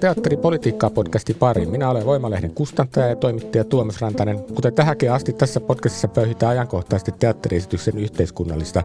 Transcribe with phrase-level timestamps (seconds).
[0.00, 1.70] Teatteripolitiikkaa podcastin pariin.
[1.70, 4.38] Minä olen Voimalehden kustantaja ja toimittaja Tuomas Rantanen.
[4.54, 8.82] Kuten tähänkin asti tässä podcastissa pöyhitään ajankohtaisesti teatteriesityksen yhteiskunnallista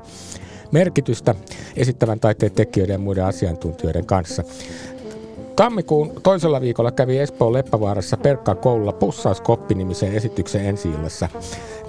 [0.72, 1.36] merkitystä
[1.76, 4.44] esittävän taiteen tekijöiden ja muiden asiantuntijoiden kanssa.
[5.56, 11.30] Tammikuun toisella viikolla kävi Espoon Leppävaarassa Perkkaan koululla Pussauskoppi-nimisen esityksen ensi illassa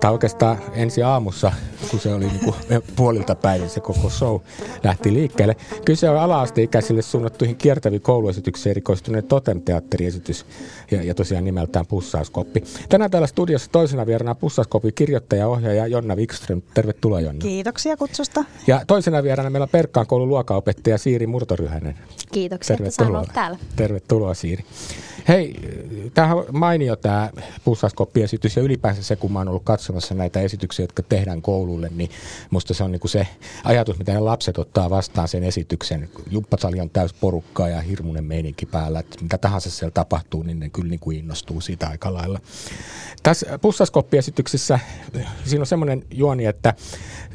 [0.01, 1.53] tai oikeastaan ensi aamussa,
[1.91, 2.55] kun se oli niin kuin
[2.97, 4.41] puolilta päivin se koko show
[4.85, 5.57] lähti liikkeelle.
[5.85, 10.47] Kyse on ala-asteikäisille suunnattuihin kiertäviin kouluesityksiin erikoistuneen Totem-teatteriesitys
[10.91, 12.65] ja, ja tosiaan nimeltään Pussauskoppi.
[12.89, 16.63] Tänään täällä studiossa toisena vieraana Pussauskopin kirjoittaja ja ohjaaja Jonna Wikström.
[16.75, 17.41] Tervetuloa Jonna.
[17.43, 18.45] Kiitoksia kutsusta.
[18.67, 21.99] Ja toisena vieraana meillä on Perkkaan koulun luokaopettaja Siiri Murtoryhänen.
[22.33, 23.21] Kiitoksia, Tervetuloa.
[23.23, 23.59] että täällä.
[23.77, 24.65] Tervetuloa Siiri.
[25.29, 25.57] Hei,
[26.15, 27.31] tämähän on mainio tämä
[27.65, 32.11] Pussaskoppi-esitys ja ylipäänsä se, kun mä oon ollut katsomassa näitä esityksiä, jotka tehdään koululle, niin
[32.51, 33.27] musta se on niinku se
[33.65, 36.09] ajatus, mitä ne lapset ottaa vastaan sen esityksen.
[36.31, 40.69] Jumppasali on täys porukkaa ja hirmuinen meininki päällä, että mitä tahansa siellä tapahtuu, niin ne
[40.69, 42.41] kyllä niinku innostuu siitä aika lailla.
[43.23, 44.79] Tässä Pussaskoppi-esityksessä
[45.45, 46.75] siinä on semmoinen juoni, että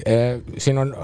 [0.05, 0.13] e,
[0.57, 0.95] siinä on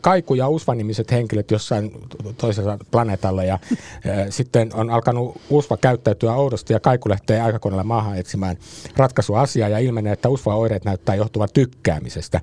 [0.00, 1.92] Kaiku ja Usva-nimiset henkilöt jossain
[2.36, 3.58] toisella planeetalla ja
[4.04, 8.56] e, sitten on alkanut Usva käyttää käyttäytyä oudosti ja Kaiku lähtee aikakoneella maahan etsimään
[8.96, 12.40] ratkaisua asiaa ja ilmenee, että usva oireet näyttää johtuvan tykkäämisestä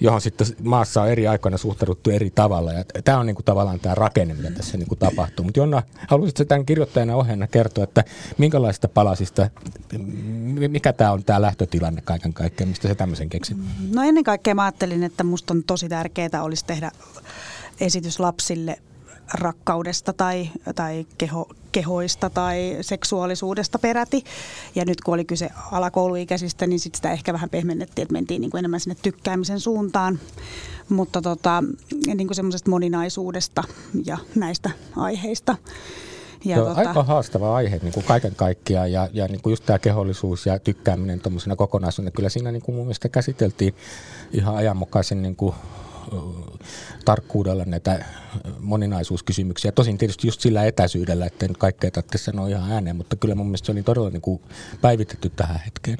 [0.00, 2.72] johon sitten maassa on eri aikoina suhtauduttu eri tavalla.
[2.72, 5.44] Ja tämä on niin kuin tavallaan tämä rakenne, mitä tässä niin kuin tapahtuu.
[5.44, 8.04] Mutta Jonna, haluaisitko tämän kirjoittajana ohjeena kertoa, että
[8.38, 9.50] minkälaista palasista,
[10.68, 13.56] mikä tämä on tämä lähtötilanne kaiken kaikkiaan, mistä se tämmöisen keksit?
[13.94, 16.90] No ennen kaikkea mä ajattelin, että musta on tosi tärkeää olisi tehdä
[17.80, 18.78] esitys lapsille
[19.34, 24.24] rakkaudesta tai, tai keho, kehoista tai seksuaalisuudesta peräti.
[24.74, 28.50] Ja nyt kun oli kyse alakouluikäisistä, niin sit sitä ehkä vähän pehmennettiin, että mentiin niin
[28.50, 30.18] kuin enemmän sinne tykkäämisen suuntaan.
[30.88, 31.64] Mutta tota,
[32.14, 33.64] niin kuin semmoisesta moninaisuudesta
[34.04, 35.56] ja näistä aiheista.
[36.44, 36.88] Ja Joo, tota...
[36.88, 40.58] Aika haastava aihe niin kuin kaiken kaikkiaan ja, ja niin kuin just tämä kehollisuus ja
[40.58, 42.10] tykkääminen tuommoisena kokonaisuudena.
[42.10, 43.74] Kyllä siinä niin kuin mun mielestä käsiteltiin
[44.32, 45.54] ihan ajanmukaisen niin kuin
[47.04, 48.04] tarkkuudella näitä
[48.60, 49.72] moninaisuuskysymyksiä.
[49.72, 53.46] Tosin tietysti just sillä etäisyydellä, että en kaikkea tarvitse sanoa ihan ääneen, mutta kyllä mun
[53.46, 54.40] mielestä se oli todella niin kuin
[54.80, 55.98] päivitetty tähän hetkeen.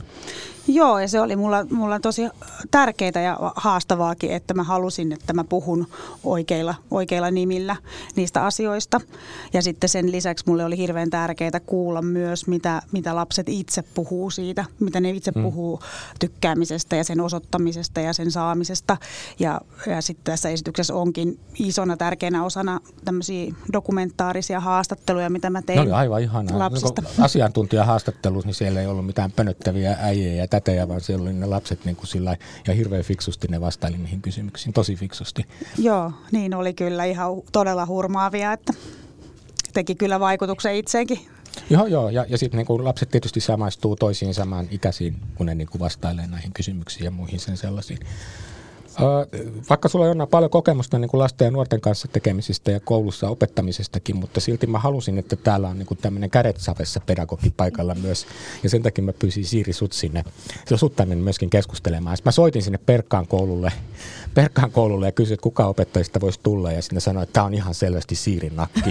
[0.68, 2.22] Joo, ja se oli mulla, mulla tosi
[2.70, 5.86] tärkeää ja haastavaakin, että mä halusin, että mä puhun
[6.24, 7.76] oikeilla, oikeilla nimillä
[8.16, 9.00] niistä asioista.
[9.52, 14.30] Ja sitten sen lisäksi mulle oli hirveän tärkeää kuulla myös, mitä, mitä lapset itse puhuu
[14.30, 15.42] siitä, mitä ne itse mm.
[15.42, 15.80] puhuu
[16.20, 18.96] tykkäämisestä ja sen osoittamisesta ja sen saamisesta.
[19.38, 21.96] Ja, ja sitten tässä esityksessä onkin isona
[22.26, 25.76] tärkeänä osana tämmöisiä dokumentaarisia haastatteluja, mitä mä tein.
[25.76, 26.58] Ne oli aivan ihanaa.
[26.58, 27.02] Lapsista.
[27.02, 31.46] Niin asiantuntijahaastattelussa, niin siellä ei ollut mitään pönöttäviä äijä ja tätejä, vaan siellä oli ne
[31.46, 35.46] lapset niin kuin sillä, ja hirveän fiksusti ne vastaili niihin kysymyksiin, tosi fiksusti.
[35.78, 38.72] Joo, niin oli kyllä ihan todella hurmaavia, että
[39.72, 41.18] teki kyllä vaikutuksen itseenkin.
[41.70, 42.10] Joo, joo.
[42.10, 46.26] Ja, ja sitten niin lapset tietysti samaistuu toisiin samaan ikäisiin, kun ne niin kuin vastailee
[46.26, 47.98] näihin kysymyksiin ja muihin sen sellaisiin.
[49.70, 54.16] Vaikka sulla on paljon kokemusta niin kuin lasten ja nuorten kanssa tekemisistä ja koulussa opettamisestakin,
[54.16, 58.26] mutta silti mä halusin, että täällä on niin kuin tämmöinen kädet savessa pedagogi paikalla myös.
[58.62, 60.24] Ja sen takia mä pyysin Siiri sut sinne,
[60.74, 62.16] sut tänne myöskin keskustelemaan.
[62.16, 63.72] Sitten mä soitin sinne Perkkaan koululle,
[64.34, 66.72] Perkkaan koululle ja kysyin, että kuka opettajista voisi tulla.
[66.72, 68.90] Ja sinne sanoi, että tämä on ihan selvästi Siirin nakki.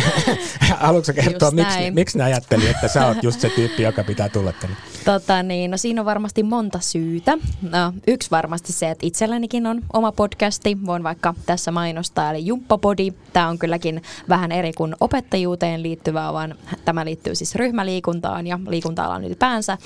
[0.78, 4.52] Haluatko kertoa, miksi, miksi ne ajatteli, että sä oot just se tyyppi, joka pitää tulla
[4.52, 4.76] tänne?
[5.04, 7.38] Tota niin, no siinä on varmasti monta syytä.
[7.62, 10.78] No, yksi varmasti se, että itsellänikin on oma podcasti.
[10.86, 13.12] Voin vaikka tässä mainostaa, eli Jumppapodi.
[13.32, 16.54] Tämä on kylläkin vähän eri kuin opettajuuteen liittyvää, vaan
[16.84, 19.78] tämä liittyy siis ryhmäliikuntaan ja liikunta-alan ylipäänsä.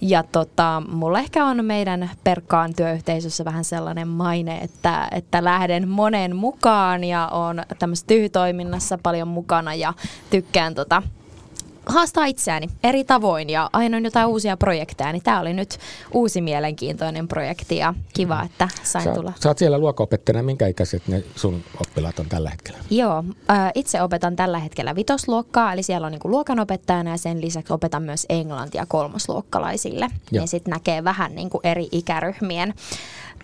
[0.00, 6.36] Ja tota, mulla ehkä on meidän Perkkaan työyhteisössä vähän sellainen maine, että, että lähden monen
[6.36, 9.94] mukaan ja on tämmöisessä tyhtoiminnassa paljon mukana ja
[10.30, 11.02] tykkään tota,
[11.86, 15.78] haastaa itseäni eri tavoin ja aina on jotain uusia projekteja, niin tämä oli nyt
[16.12, 19.32] uusi mielenkiintoinen projekti ja kiva, että sain sä, tulla.
[19.42, 22.78] Sä oot siellä luokkaopettajana, minkä ikäiset ne sun oppilaat on tällä hetkellä?
[22.90, 23.24] Joo,
[23.74, 28.26] itse opetan tällä hetkellä vitosluokkaa, eli siellä on niin luokanopettajana ja sen lisäksi opetan myös
[28.28, 30.08] englantia kolmosluokkalaisille.
[30.32, 32.74] Ja niin sitten näkee vähän niin kuin eri ikäryhmien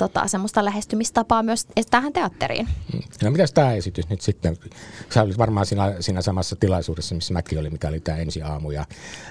[0.01, 2.69] tota, semmoista lähestymistapaa myös tähän teatteriin.
[2.93, 3.01] Mm.
[3.23, 4.57] No mitäs tämä esitys nyt sitten?
[5.15, 8.71] Sä olit varmaan siinä, siinä samassa tilaisuudessa, missä mäkin oli, mikä oli tämä ensi aamu
[8.71, 8.85] ja,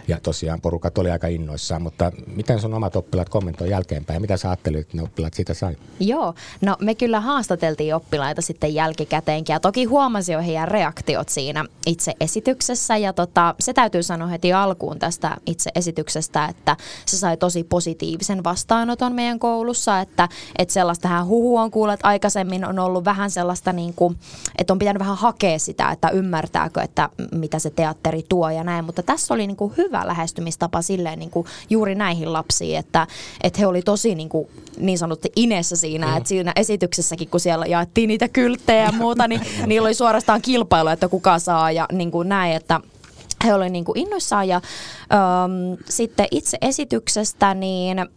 [0.08, 4.38] ja tosiaan porukat oli aika innoissaan, mutta miten sun omat oppilaat kommentoi jälkeenpäin ja mitä
[4.38, 5.76] sä ajattelit, että ne oppilaat siitä sai?
[6.00, 11.66] Joo, no me kyllä haastateltiin oppilaita sitten jälkikäteenkin ja toki huomasin jo heidän reaktiot siinä
[11.86, 17.38] itse esityksessä ja tota, se täytyy sanoa heti alkuun tästä itse esityksestä, että se sai
[17.38, 22.80] tosi positiivisen vastaanoton meidän koulussa, että että sellaista tähän huhu on kuullut, että aikaisemmin on
[22.80, 24.18] ollut vähän sellaista, niin kuin,
[24.58, 28.86] että on pitänyt vähän hakea sitä, että ymmärtääkö, että mitä se teatteri tuo ja näin.
[28.86, 33.08] Mutta tässä oli niin kuin hyvä lähestymistapa silleen niin kuin juuri näihin lapsiin, että,
[33.44, 34.48] että he oli tosi niin, kuin,
[34.78, 36.18] niin sanottu inessä siinä, mm.
[36.18, 40.90] että siinä esityksessäkin, kun siellä jaettiin niitä kylttejä ja muuta, niin niillä oli suorastaan kilpailu,
[40.90, 42.82] että kuka saa ja niin kuin näin, että
[43.46, 48.10] he olivat niin innoissaan ja äm, sitten itse esityksestä niin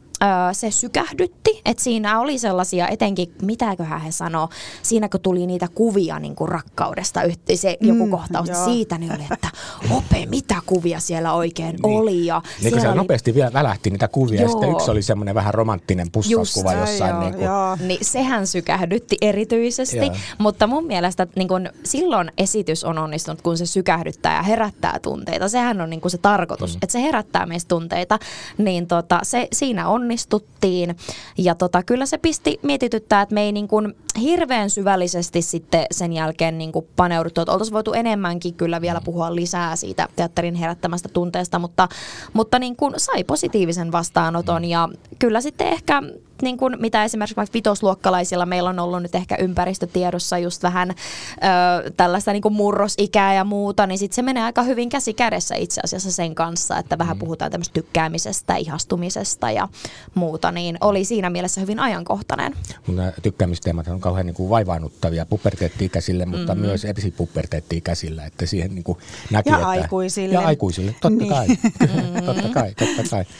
[0.52, 4.48] se sykähdytti, että siinä oli sellaisia, etenkin, mitäköhän he sanoo,
[4.82, 7.20] siinä kun tuli niitä kuvia niin kuin rakkaudesta,
[7.54, 8.64] se joku mm, kohtaus joo.
[8.64, 9.48] siitä, niin oli, että
[9.90, 11.98] ope, mitä kuvia siellä oikein niin.
[11.98, 12.26] oli.
[12.26, 12.96] Ja niin siellä oli...
[12.96, 14.48] nopeasti vielä välähti niitä kuvia, joo.
[14.48, 17.10] ja sitten yksi oli semmoinen vähän romanttinen pussaskuva jossain.
[17.10, 17.44] Joo, niin, kuin...
[17.44, 17.76] joo.
[17.80, 20.16] niin sehän sykähdytti erityisesti, joo.
[20.38, 25.48] mutta mun mielestä niin kuin, silloin esitys on onnistunut, kun se sykähdyttää ja herättää tunteita.
[25.48, 26.78] Sehän on niin kuin se tarkoitus, mm.
[26.82, 28.18] että se herättää meistä tunteita,
[28.58, 30.96] niin tota, se, siinä on onnistuttiin.
[31.38, 36.12] Ja tota, kyllä se pisti mietityttää, että me ei niin kuin hirveän syvällisesti sitten sen
[36.12, 37.40] jälkeen niin kuin paneuduttu.
[37.40, 41.88] Että oltaisiin voitu enemmänkin kyllä vielä puhua lisää siitä teatterin herättämästä tunteesta, mutta,
[42.32, 44.88] mutta niin kuin sai positiivisen vastaanoton ja
[45.18, 46.02] kyllä sitten ehkä
[46.42, 51.90] niin kuin, mitä esimerkiksi vaikka vitosluokkalaisilla meillä on ollut nyt ehkä ympäristötiedossa just vähän ö,
[51.96, 55.80] tällaista niin kuin murrosikää ja muuta, niin sitten se menee aika hyvin käsi kädessä itse
[55.84, 57.20] asiassa sen kanssa, että vähän mm.
[57.20, 59.68] puhutaan tämmöistä tykkäämisestä, ihastumisesta ja
[60.14, 62.54] muuta, niin oli siinä mielessä hyvin ajankohtainen.
[62.88, 66.66] Nämä tykkäämisteemat on kauhean niin kuin vaivaannuttavia puberteetti-ikäisille, mutta mm-hmm.
[66.66, 68.98] myös esipuberteetti-ikäisille, että siihen niin kuin
[69.30, 70.34] näki, ja että, aikuisille.
[70.34, 71.30] Ja aikuisille, totta niin.
[71.30, 71.46] kai.
[72.26, 73.24] totta kai, totta kai.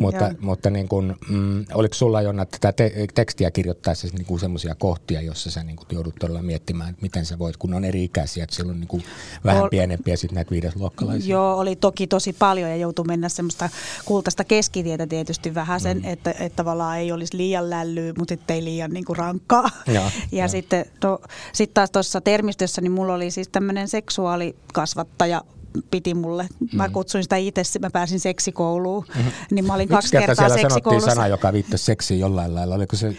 [0.00, 4.74] Mutta, mutta niin kuin, mm, oliko sulla Jonna tätä te- tekstiä kirjoittaessa niin kuin semmoisia
[4.74, 8.04] kohtia, joissa sä niin kuin joudut todella miettimään, että miten sä voit, kun on eri
[8.04, 9.04] ikäisiä, että siellä on niin kuin
[9.44, 9.68] vähän Ol...
[9.68, 11.30] pienempiä sitten näitä viidesluokkalaisia?
[11.30, 13.68] Joo, oli toki tosi paljon ja joutui mennä semmoista
[14.04, 16.04] kultaista keskitietä tietysti vähän sen, mm.
[16.04, 19.70] että, että tavallaan ei olisi liian lällyä, mutta sitten ei liian niin kuin rankkaa.
[19.86, 20.48] Ja, ja, ja.
[20.48, 21.18] sitten no,
[21.52, 25.42] sit taas tuossa termistössä, niin mulla oli siis tämmöinen seksuaalikasvattaja
[25.90, 26.48] piti mulle.
[26.72, 26.92] Mä mm.
[26.92, 29.32] kutsuin sitä itse, mä pääsin seksikouluun, mm-hmm.
[29.50, 31.14] niin mä olin Yksi kaksi kertaa siellä seksikoulussa.
[31.14, 32.74] sana, joka viittasi seksiin jollain lailla.
[32.74, 33.16] Oliko se,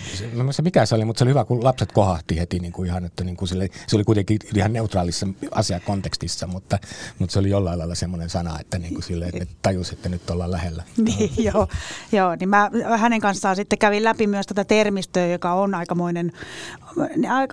[0.52, 3.06] se, mikä se oli, mutta se oli hyvä, kun lapset kohahti heti niin kuin ihan,
[3.06, 6.80] että niin kuin sille, se oli kuitenkin ihan neutraalissa asiakontekstissa, mutta,
[7.20, 10.30] mutta se oli jollain lailla semmoinen sana, että niin kuin sille, että tajusi, että nyt
[10.30, 10.84] ollaan lähellä.
[11.18, 11.68] niin, joo,
[12.12, 16.32] joo, niin mä hänen kanssaan sitten kävin läpi myös tätä termistöä, joka on aikamoinen,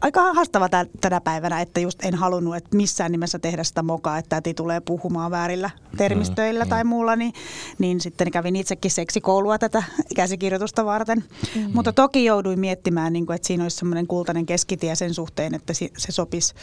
[0.00, 0.68] aika haastava
[1.00, 4.80] tänä päivänä, että just en halunnut, että missään nimessä tehdä sitä mokaa, että täti tulee
[4.90, 6.88] puhumaan väärillä termistöillä mm, tai mm.
[6.88, 7.32] muulla, niin,
[7.78, 9.82] niin sitten kävin itsekin seksikoulua tätä
[10.16, 11.24] käsikirjoitusta varten.
[11.54, 11.70] Mm.
[11.74, 15.72] Mutta toki jouduin miettimään, niin kuin, että siinä olisi semmoinen kultainen keskitie sen suhteen, että
[15.74, 16.54] se sopisi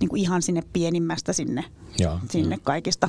[0.00, 1.64] niin kuin ihan sinne pienimmästä sinne,
[1.98, 2.18] Joo.
[2.30, 3.08] sinne kaikista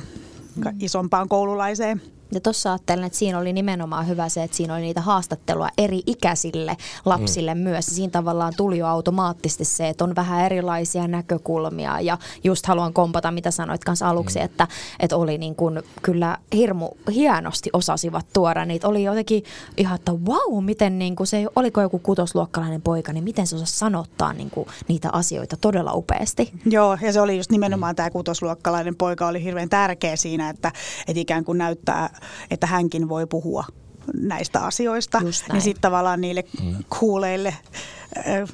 [0.80, 2.02] isompaan koululaiseen.
[2.32, 6.02] Ja tuossa ajattelen, että siinä oli nimenomaan hyvä se, että siinä oli niitä haastattelua eri
[6.06, 7.60] ikäisille lapsille mm.
[7.60, 7.86] myös.
[7.86, 12.00] Siinä tavallaan tuli jo automaattisesti se, että on vähän erilaisia näkökulmia.
[12.00, 14.44] Ja just haluan kompata, mitä sanoit kanssa aluksi, mm.
[14.44, 14.68] että,
[15.00, 18.88] että oli niin kuin, kyllä hirmu hienosti osasivat tuoda niitä.
[18.88, 19.44] Oli jotenkin
[19.76, 23.78] ihan, että wow, miten niin kuin se, oliko joku kutosluokkalainen poika, niin miten se osasi
[23.78, 26.52] sanottaa niin kuin niitä asioita todella upeasti.
[26.66, 27.96] Joo, ja se oli just nimenomaan mm.
[27.96, 30.72] tämä kutosluokkalainen poika oli hirveän tärkeä siinä, että,
[31.08, 32.17] että ikään kuin näyttää
[32.50, 33.64] että hänkin voi puhua
[34.14, 35.20] näistä asioista.
[35.52, 36.84] Niin sitten tavallaan niille mm.
[36.98, 37.54] kuuleille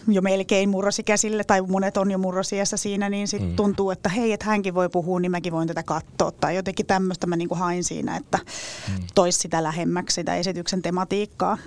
[0.09, 3.57] jo melkein murrosikäisille, tai monet on jo murrosiässä siinä, niin sitten mm.
[3.57, 6.31] tuntuu, että hei, että hänkin voi puhua, niin mäkin voin tätä katsoa.
[6.31, 8.39] Tai jotenkin tämmöistä mä niinku hain siinä, että
[8.89, 9.05] mm.
[9.15, 11.59] toisi sitä lähemmäksi sitä esityksen tematiikkaa.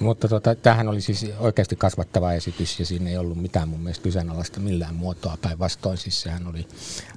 [0.00, 4.02] Mutta tota, tämähän oli siis oikeasti kasvattava esitys, ja siinä ei ollut mitään mun mielestä
[4.02, 5.38] kyseenalaista millään muotoa.
[5.42, 6.68] Päinvastoin siis sehän oli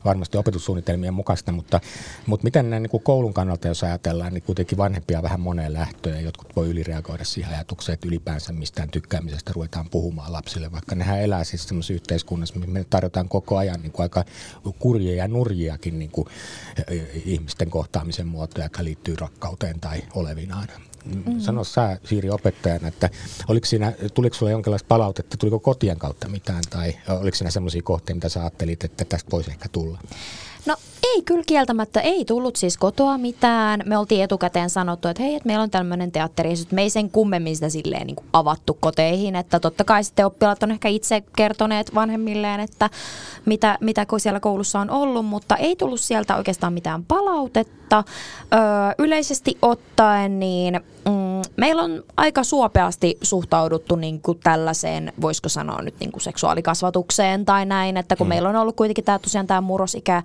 [0.05, 1.79] varmasti opetussuunnitelmien mukaista, mutta,
[2.25, 6.21] mutta miten näin niin koulun kannalta, jos ajatellaan, niin kuitenkin vanhempia vähän moneen lähtöön, ja
[6.21, 11.21] jotkut voi ylireagoida siihen ajatukseen, että ylipäänsä mistään tykkäämisestä ruvetaan puhumaan nimenomaan lapsille, vaikka nehän
[11.21, 14.25] elää siis semmoisessa yhteiskunnassa, missä me tarjotaan koko ajan niin kuin aika
[14.79, 16.27] kurjia ja nurjiakin niin kuin,
[17.25, 20.67] ihmisten kohtaamisen muotoja, jotka liittyy rakkauteen tai olevinaan.
[21.05, 21.39] Mm.
[21.39, 23.09] Sano sä Siiri opettajana, että
[23.47, 28.15] oliko siinä, tuliko sulle jonkinlaista palautetta, tuliko kotien kautta mitään tai oliko siinä semmoisia kohteita,
[28.15, 29.99] mitä sä ajattelit, että tästä voisi ehkä tulla?
[30.65, 30.75] No
[31.15, 33.83] ei kyllä kieltämättä, ei tullut siis kotoa mitään.
[33.85, 37.09] Me oltiin etukäteen sanottu, että hei, että meillä on tämmöinen teatteri, että me ei sen
[37.09, 39.35] kummemmin sitä silleen niin kuin avattu koteihin.
[39.35, 42.89] Että totta kai sitten oppilaat on ehkä itse kertoneet vanhemmilleen, että
[43.45, 48.03] mitä, mitä siellä koulussa on ollut, mutta ei tullut sieltä oikeastaan mitään palautetta.
[48.53, 48.59] Öö,
[48.97, 50.73] yleisesti ottaen, niin
[51.05, 51.28] mm,
[51.59, 57.65] meillä on aika suopeasti suhtauduttu niin kuin tällaiseen, voisiko sanoa nyt niin kuin seksuaalikasvatukseen tai
[57.65, 58.29] näin, että kun mm.
[58.29, 60.23] meillä on ollut kuitenkin tämä tosiaan tämä murrosikä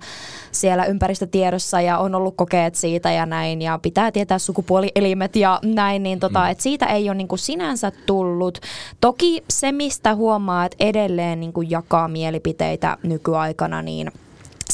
[0.51, 6.03] siellä ympäristötiedossa ja on ollut kokeet siitä ja näin ja pitää tietää sukupuolielimet ja näin,
[6.03, 6.49] niin tota, mm.
[6.51, 8.59] et siitä ei ole niin kuin sinänsä tullut.
[9.01, 14.11] Toki se, mistä huomaa, että edelleen niin kuin jakaa mielipiteitä nykyaikana, niin–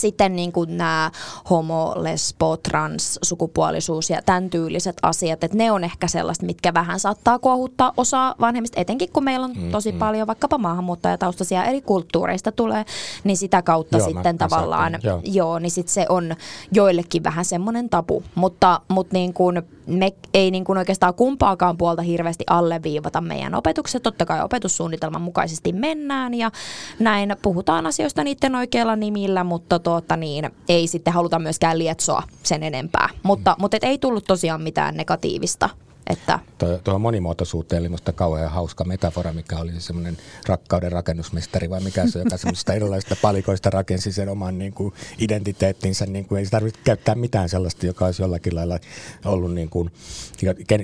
[0.02, 1.12] sitten niin kuin nämä
[1.50, 7.00] homo, lesbo, trans, sukupuolisuus ja tämän tyyliset asiat, että ne on ehkä sellaista, mitkä vähän
[7.00, 12.52] saattaa kuohuttaa osaa vanhemmista, etenkin kun meillä on tosi mm, paljon vaikkapa maahanmuuttajataustaisia eri kulttuureista
[12.52, 12.86] tulee,
[13.24, 15.22] niin sitä kautta joo, sitten mä, tavallaan, mä joo.
[15.24, 16.36] joo, niin sitten se on
[16.72, 22.02] joillekin vähän semmoinen tabu, mutta, mutta niin kuin me ei niin kuin oikeastaan kumpaakaan puolta
[22.02, 24.04] hirveästi alleviivata meidän opetukset.
[24.04, 26.52] Totta kai opetussuunnitelman mukaisesti mennään ja
[27.00, 32.64] näin puhutaan asioista niiden oikeilla nimillä, mutta tuota niin, ei sitten haluta myöskään lietsoa sen
[32.64, 33.10] enempää.
[33.24, 35.70] Mutta, mutta et ei tullut tosiaan mitään negatiivista
[36.08, 36.40] että...
[36.58, 40.18] Tuo, tuo monimuotoisuuteen oli minusta kauhean hauska metafora, mikä oli semmoinen
[40.48, 46.06] rakkauden rakennusmestari vai mikä se, joka semmoista erilaisista palikoista rakensi sen oman niin kuin, identiteettinsä.
[46.06, 48.80] Niin kuin, ei se tarvitse käyttää mitään sellaista, joka olisi jollakin lailla
[49.26, 49.92] ollut niin kuin,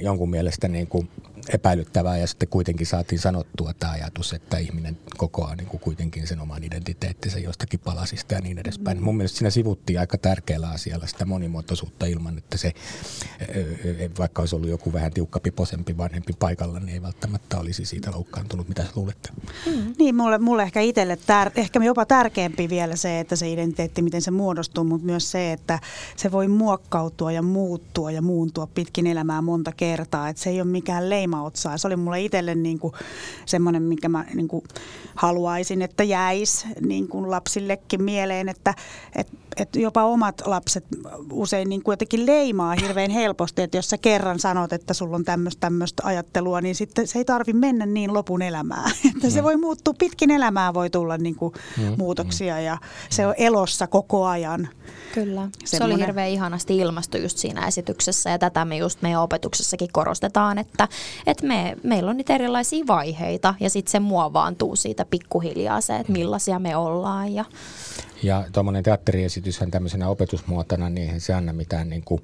[0.02, 1.10] jonkun mielestä niin kuin,
[1.50, 6.40] epäilyttävää ja sitten kuitenkin saatiin sanottua tämä ajatus, että ihminen kokoaa niin kuin kuitenkin sen
[6.40, 8.98] oman identiteettinsä jostakin palasista ja niin edespäin.
[8.98, 9.04] Mm.
[9.04, 12.74] Mun mielestä siinä sivuttiin aika tärkeällä asialla sitä monimuotoisuutta ilman, että se,
[14.20, 18.68] vaikka olisi ollut joku vähän tiukkapiposempi vanhempi paikalla, niin ei välttämättä olisi siitä loukkaantunut.
[18.68, 19.30] Mitä sä luulette?
[19.66, 19.94] Mm.
[20.00, 24.22] Niin, mulle, mulle ehkä itselle tär, ehkä jopa tärkeämpi vielä se, että se identiteetti, miten
[24.22, 25.80] se muodostuu, mutta myös se, että
[26.16, 30.30] se voi muokkautua ja muuttua ja muuntua pitkin elämää monta kertaa.
[30.30, 31.78] Että se ei ole mikään leima otsaa.
[31.78, 32.94] Se oli mulle itselle niin kuin
[33.46, 34.64] semmoinen, minkä mä niin kuin
[35.16, 38.74] haluaisin, että jäisi niin kuin lapsillekin mieleen, että,
[39.16, 40.86] että, että jopa omat lapset
[41.32, 45.24] usein niin kuin jotenkin leimaa hirveän helposti, että jos sä kerran sanot, että sulla on
[45.24, 48.92] tämmöistä tämmöistä ajattelua, niin sitten se ei tarvi mennä niin lopun elämään.
[49.16, 49.44] Että se mm.
[49.44, 51.96] voi muuttua, pitkin elämää voi tulla niin kuin mm.
[51.98, 52.78] muutoksia ja
[53.10, 54.70] se on elossa koko ajan.
[55.14, 59.90] Kyllä, se oli hirveän ihanasti ilmastu just siinä esityksessä ja tätä me just meidän opetuksessakin
[59.92, 60.88] korostetaan, että,
[61.28, 66.12] että me, meillä on niitä erilaisia vaiheita ja sitten se muovaantuu siitä pikkuhiljaa se, että
[66.12, 67.34] millaisia me ollaan.
[67.34, 67.46] Ja,
[68.24, 72.24] ja tuommoinen teatteriesityshän tämmöisenä opetusmuotona, niin eihän se anna mitään niin kuin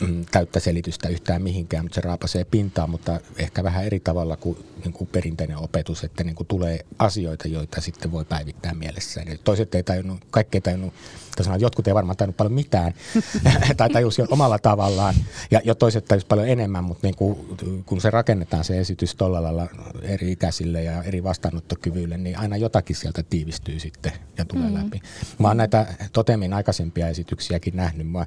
[0.00, 4.58] mm, täyttä selitystä yhtään mihinkään, mutta se raapasee pintaa, mutta ehkä vähän eri tavalla kuin,
[4.84, 9.28] niin kuin perinteinen opetus, että niin kuin tulee asioita, joita sitten voi päivittää mielessään.
[9.28, 10.94] Eli toiset ei tajunnut, kaikki ei tajunnut
[11.42, 12.94] sanoa, että jotkut ei varmaan tajunnut paljon mitään,
[13.76, 15.14] tai tajusi omalla tavallaan,
[15.50, 17.56] ja jo toiset tajusi paljon enemmän, mutta niin kuin,
[17.86, 19.68] kun se rakennetaan se esitys tuolla lailla
[20.02, 24.74] eri ikäisille ja eri vastaanottokyvyille, niin aina jotakin sieltä tiivistyy sitten ja tulee mm.
[24.74, 25.02] läpi.
[25.38, 28.26] Mä oon näitä Totemin aikaisempia esityksiäkin nähnyt, mä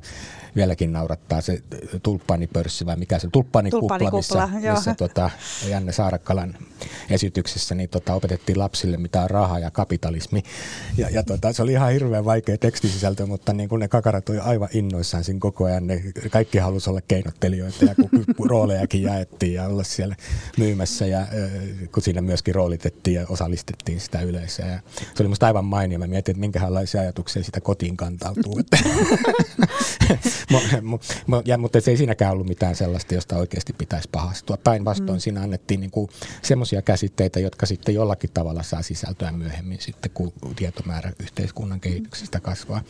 [0.56, 1.64] vieläkin naurattaa se
[2.04, 5.30] tulppaanipörssi vai mikä se tulppaanikuppla, missä, missä tota,
[5.70, 6.56] Janne Saarakkalan
[7.10, 10.44] esityksessä niin tota, opetettiin lapsille mitä on raha ja kapitalismi,
[10.98, 14.30] ja, ja tota, se oli ihan hirveän vaikea teksti sisältö, mutta niin kun ne kakarat
[14.30, 15.88] oli aivan innoissaan siinä koko ajan.
[15.88, 18.10] Ne kaikki halusi olla keinottelijoita ja kun
[18.50, 20.16] roolejakin jaettiin ja olla siellä
[20.58, 21.28] myymässä ja
[21.92, 24.66] kun siinä myöskin roolitettiin ja osallistettiin sitä yleisöä.
[24.66, 24.80] Ja
[25.16, 26.00] se oli musta aivan mainio.
[26.00, 28.60] Mä mietin, että minkälaisia ajatuksia sitä kotiin kantautuu.
[31.46, 34.58] ja, mutta se ei siinäkään ollut mitään sellaista, josta oikeasti pitäisi pahastua.
[34.58, 35.20] Päinvastoin mm.
[35.20, 35.92] siinä annettiin niin
[36.42, 42.82] semmoisia käsitteitä, jotka sitten jollakin tavalla saa sisältöä myöhemmin sitten, kun tietomäärä yhteiskunnan kehityksestä kasvaa.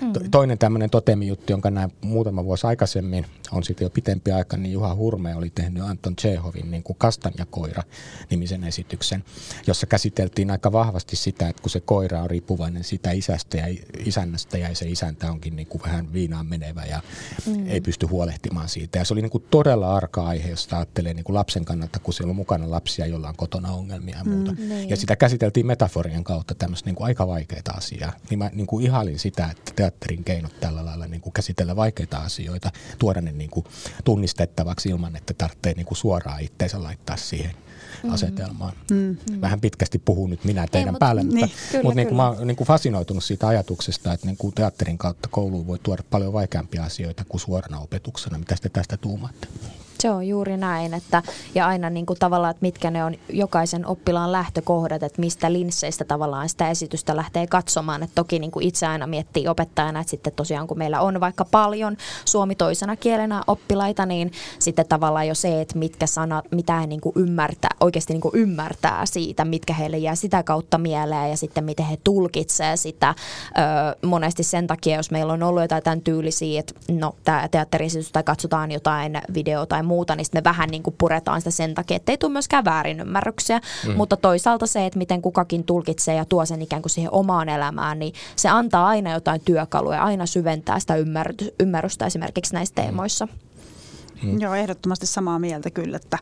[0.00, 0.12] Mm.
[0.30, 4.94] Toinen tämmöinen totemijuttu, jonka näin muutama vuosi aikaisemmin, on sitten jo pitempi aika, niin Juha
[4.94, 7.82] Hurme oli tehnyt Anton Chehovin niin kuin Kastanjakoira
[8.30, 9.24] nimisen esityksen,
[9.66, 13.66] jossa käsiteltiin aika vahvasti sitä, että kun se koira on riippuvainen sitä isästä ja
[13.98, 17.00] isännästä ja se isäntä onkin niin kuin vähän viinaan menevä ja
[17.46, 17.68] mm.
[17.68, 18.98] ei pysty huolehtimaan siitä.
[18.98, 22.14] Ja se oli niin kuin todella arka aihe, jos ajattelee niin kuin lapsen kannalta, kun
[22.14, 24.52] siellä on mukana lapsia, joilla on kotona ongelmia ja muuta.
[24.52, 24.88] Mm, niin.
[24.88, 28.12] Ja sitä käsiteltiin metaforien kautta tämmöistä niin kuin aika vaikeita asiaa.
[28.30, 32.18] Niin mä niin kuin ihailin sitä, että teatterin keinot tällä lailla niin kuin käsitellä vaikeita
[32.18, 33.66] asioita, tuoda ne niin kuin
[34.04, 37.54] tunnistettavaksi ilman, että tarvitsee niin kuin suoraan itteensä laittaa siihen
[38.02, 38.12] mm.
[38.12, 38.72] asetelmaan.
[38.90, 39.16] Mm.
[39.40, 42.28] Vähän pitkästi puhun nyt minä teidän Ei, päälle, mutta, niin, kyllä, mutta niin kuin mä
[42.28, 46.32] oon niin kuin fasinoitunut siitä ajatuksesta, että niin kuin teatterin kautta kouluun voi tuoda paljon
[46.32, 48.38] vaikeampia asioita kuin suorana opetuksena.
[48.38, 49.48] Mitä te tästä tuumaatte?
[49.98, 51.22] Se on juuri näin, että
[51.54, 56.04] ja aina niin kuin tavallaan, että mitkä ne on jokaisen oppilaan lähtökohdat, että mistä linsseistä
[56.04, 58.02] tavallaan sitä esitystä lähtee katsomaan.
[58.02, 61.44] Että toki niin kuin itse aina miettii opettajana, että sitten tosiaan kun meillä on vaikka
[61.44, 66.86] paljon suomi toisena kielenä oppilaita, niin sitten tavallaan jo se, että mitkä sanat, mitä he
[66.86, 71.36] niin kuin ymmärtää, oikeasti niin kuin ymmärtää siitä, mitkä heille jää sitä kautta mieleen ja
[71.36, 73.14] sitten miten he tulkitsee sitä.
[73.58, 73.64] Öö,
[74.08, 78.22] monesti sen takia, jos meillä on ollut jotain tämän tyylisiä, että no tämä teatteriesitys tai
[78.22, 82.12] katsotaan jotain video tai muuta, niin me vähän niin kuin puretaan sitä sen takia, että
[82.12, 83.60] ei tule myöskään väärinymmärryksiä.
[83.86, 83.96] Mm.
[83.96, 87.98] Mutta toisaalta se, että miten kukakin tulkitsee ja tuo sen ikään kuin siihen omaan elämään,
[87.98, 90.94] niin se antaa aina jotain työkaluja, aina syventää sitä
[91.60, 93.26] ymmärrystä esimerkiksi näissä teemoissa.
[93.26, 93.32] Mm.
[94.22, 94.40] Mm.
[94.40, 96.18] Joo, ehdottomasti samaa mieltä kyllä, että,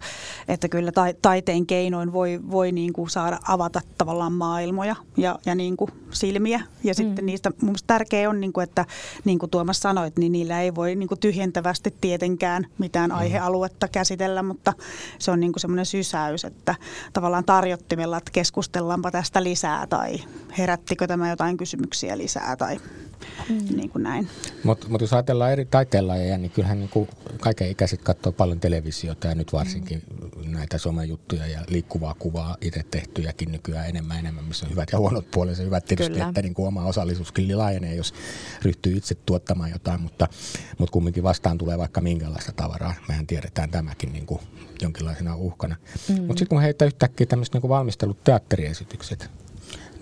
[0.48, 5.54] että kyllä ta, taiteen keinoin voi, voi niin kuin saada avata tavallaan maailmoja ja, ja
[5.54, 6.60] niin kuin silmiä.
[6.84, 6.94] Ja mm.
[6.94, 8.86] sitten niistä mun tärkeää on, niin kuin, että
[9.24, 13.16] niin kuin Tuomas sanoit, niin niillä ei voi niin kuin tyhjentävästi tietenkään mitään mm.
[13.16, 14.72] aihealuetta käsitellä, mutta
[15.18, 16.74] se on niin kuin semmoinen sysäys, että
[17.12, 20.20] tavallaan tarjottimella, että keskustellaanpa tästä lisää tai
[20.58, 22.80] herättikö tämä jotain kysymyksiä lisää tai
[23.48, 23.76] mm.
[23.76, 24.28] niin kuin näin.
[24.64, 27.08] Mutta mut jos ajatellaan eri taiteenlajeja, niin kyllähän niin kuin
[27.40, 30.02] kaiken ikäiset katsoo paljon televisiota ja nyt varsinkin
[30.44, 30.52] mm.
[30.52, 35.30] näitä somejuttuja ja liikkuvaa kuvaa itse tehtyjäkin nykyään enemmän enemmän, missä on hyvät ja huonot
[35.30, 35.62] puolensa.
[35.62, 36.28] Hyvät tietysti, Kyllä.
[36.28, 38.14] että niin kuin oma osallisuuskin laajenee, jos
[38.62, 40.28] ryhtyy itse tuottamaan jotain, mutta,
[40.78, 42.94] mutta kumminkin vastaan tulee vaikka minkälaista tavaraa.
[43.08, 44.40] Mehän tiedetään tämäkin niin kuin
[44.82, 45.76] jonkinlaisena uhkana.
[46.08, 46.14] Mm.
[46.14, 49.30] Mutta sitten kun heittää yhtäkkiä tämmöiset niin valmistelut teatteriesitykset,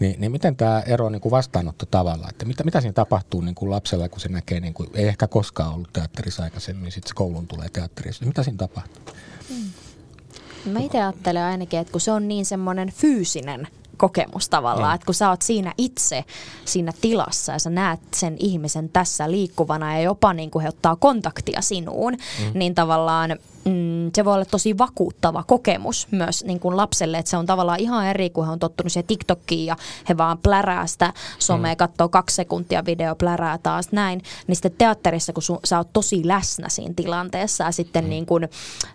[0.00, 3.54] niin, niin miten tämä ero niin kuin vastaanotto tavalla, että mitä, mitä siinä tapahtuu niin
[3.54, 7.14] kuin lapsella, kun se näkee, niin kuin, ei ehkä koskaan ollut teatterissa aikaisemmin, sitten se
[7.14, 9.14] koulun tulee teatterissa, mitä siinä tapahtuu?
[9.48, 10.72] Hmm.
[10.72, 14.94] Mä itse ajattelen ainakin, että kun se on niin semmoinen fyysinen kokemus tavallaan, mm.
[14.94, 16.24] että kun sä oot siinä itse
[16.64, 20.96] siinä tilassa ja sä näet sen ihmisen tässä liikkuvana ja jopa niin kuin he ottaa
[20.96, 22.58] kontaktia sinuun, mm.
[22.58, 27.36] niin tavallaan mm, se voi olla tosi vakuuttava kokemus myös niin kuin lapselle, että se
[27.36, 29.76] on tavallaan ihan eri, kun he on tottunut siihen TikTokiin ja
[30.08, 31.76] he vaan plärää sitä somea, mm.
[31.76, 36.28] katsoo kaksi sekuntia video, plärää taas näin, niin sitten teatterissa, kun sun, sä oot tosi
[36.28, 38.10] läsnä siinä tilanteessa ja sitten mm.
[38.10, 38.48] niin kuin,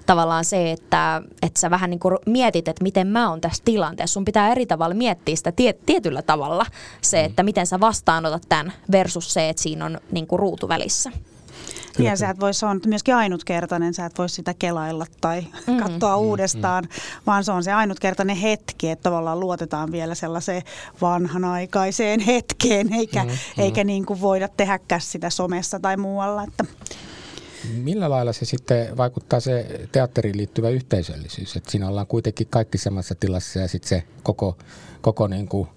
[0.05, 4.13] tavallaan se, että, että sä vähän niin kuin mietit, että miten mä oon tässä tilanteessa,
[4.13, 6.65] sun pitää eri tavalla miettiä sitä tie, tietyllä tavalla
[7.01, 7.25] se, mm.
[7.25, 11.11] että miten sä vastaanotat tämän versus se, että siinä on niin kuin ruutu välissä.
[11.97, 12.09] Kyllä.
[12.09, 15.77] Ja sä et voi, se on myöskin ainutkertainen, sä et voi sitä kelailla tai mm.
[15.77, 16.21] katsoa mm.
[16.21, 16.89] uudestaan, mm.
[17.27, 20.61] vaan se on se ainutkertainen hetki, että tavallaan luotetaan vielä sellaiseen
[21.01, 23.29] vanhanaikaiseen hetkeen, eikä, mm.
[23.57, 26.43] eikä niin kuin voida tehdäkään sitä somessa tai muualla.
[26.43, 26.65] Että.
[27.73, 33.15] Millä lailla se sitten vaikuttaa se teatteriin liittyvä yhteisöllisyys, että siinä ollaan kuitenkin kaikki samassa
[33.15, 34.57] tilassa ja sitten se koko,
[35.01, 35.67] koko niin kuin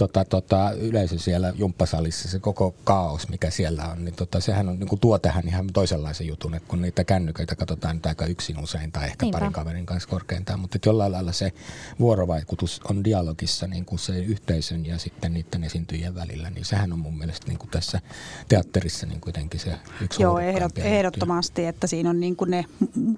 [0.00, 4.78] tota, tota, yleisö siellä jumppasalissa, se koko kaos, mikä siellä on, niin tota, sehän on,
[4.78, 8.58] niin kuin tuo tähän ihan toisenlaisen jutun, että kun niitä kännyköitä katsotaan nyt aika yksin
[8.58, 9.38] usein tai ehkä Niinpä.
[9.38, 11.52] parin kaverin kanssa korkeintaan, mutta jollain lailla se
[11.98, 16.98] vuorovaikutus on dialogissa niin kuin se yhteisön ja sitten niiden esiintyjien välillä, niin sehän on
[16.98, 18.00] mun mielestä niin kuin tässä
[18.48, 22.64] teatterissa niin kuitenkin se yksi Joo, ehdot, ehdottomasti, että siinä on niin kuin ne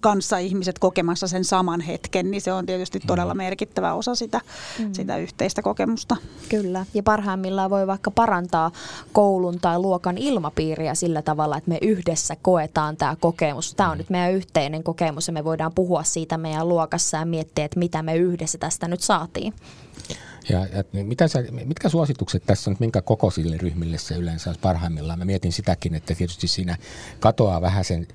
[0.00, 3.38] kanssa ihmiset kokemassa sen saman hetken, niin se on tietysti todella mm.
[3.38, 4.40] merkittävä osa sitä,
[4.78, 4.92] mm.
[4.92, 6.16] sitä yhteistä kokemusta.
[6.48, 6.71] Kyllä.
[6.72, 8.70] Kyllä, ja parhaimmillaan voi vaikka parantaa
[9.12, 13.74] koulun tai luokan ilmapiiriä sillä tavalla, että me yhdessä koetaan tämä kokemus.
[13.74, 17.64] Tämä on nyt meidän yhteinen kokemus ja me voidaan puhua siitä meidän luokassa ja miettiä,
[17.64, 19.54] että mitä me yhdessä tästä nyt saatiin.
[20.48, 25.18] Ja, ja mitä sä, mitkä suositukset tässä on, minkä kokoisille ryhmille se yleensä olisi parhaimmillaan?
[25.18, 26.76] Mä mietin sitäkin, että tietysti siinä
[27.20, 28.06] katoaa vähän sen,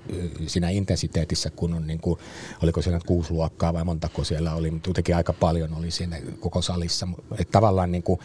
[0.46, 2.18] siinä intensiteetissä, kun on niin kuin,
[2.62, 6.62] oliko siellä kuusi luokkaa vai montako siellä oli, mutta kuitenkin aika paljon oli siinä koko
[6.62, 7.08] salissa.
[7.38, 8.20] Että tavallaan niin kuin,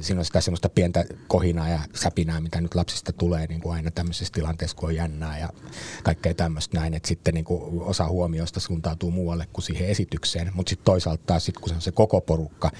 [0.00, 3.90] siinä on sitä semmoista pientä kohinaa ja säpinää, mitä nyt lapsista tulee niin kuin aina
[3.90, 5.48] tämmöisessä tilanteessa, kun on jännää ja
[6.02, 10.70] kaikkea tämmöistä näin, että sitten niin kuin osa huomioista suuntautuu muualle kuin siihen esitykseen, mutta
[10.70, 12.70] sitten toisaalta taas sit, kun se on se koko porukka,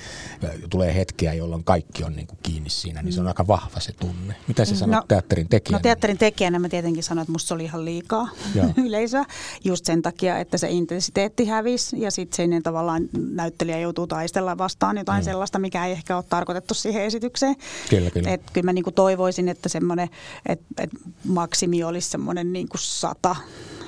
[0.70, 3.92] tulee hetkiä, jolloin kaikki on niin kuin kiinni siinä, niin se on aika vahva se
[3.92, 4.34] tunne.
[4.48, 5.78] Mitä sä sanot no, teatterin tekijänä?
[5.78, 8.28] No teatterin tekijänä mä tietenkin sanoin, että musta se oli ihan liikaa
[8.86, 9.24] yleisöä,
[9.64, 14.96] just sen takia, että se intensiteetti hävisi ja sitten sen tavallaan näyttelijä joutuu taistella vastaan
[14.96, 15.24] jotain mm.
[15.24, 17.56] sellaista, mikä ei ehkä ole tarkoitettu siihen esitykseen.
[17.90, 18.30] Kyllä, kyllä.
[18.30, 20.08] Et kyllä mä niin kuin toivoisin, että semmoinen,
[20.46, 20.90] että et
[21.24, 23.36] maksimi olisi semmoinen niin kuin sata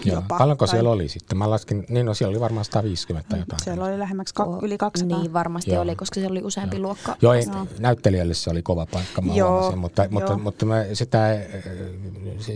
[0.04, 0.16] Joo.
[0.16, 0.38] jopa.
[0.38, 0.74] Paljonko tai...
[0.74, 1.38] siellä oli sitten?
[1.38, 3.64] Mä laskin, niin no siellä oli varmaan 150 tai jotain.
[3.64, 5.18] Siellä oli lähemmäksi ka- yli 200.
[5.18, 5.82] Niin varmasti Joo.
[5.82, 6.82] oli, koska siellä oli useampi Joo.
[6.82, 7.16] luokka.
[7.22, 7.44] Joo, ei,
[7.78, 9.50] näyttelijälle se oli kova paikka, mä Joo.
[9.50, 10.10] Huomasin, mutta, Joo.
[10.10, 11.38] mutta, mutta mä sitä,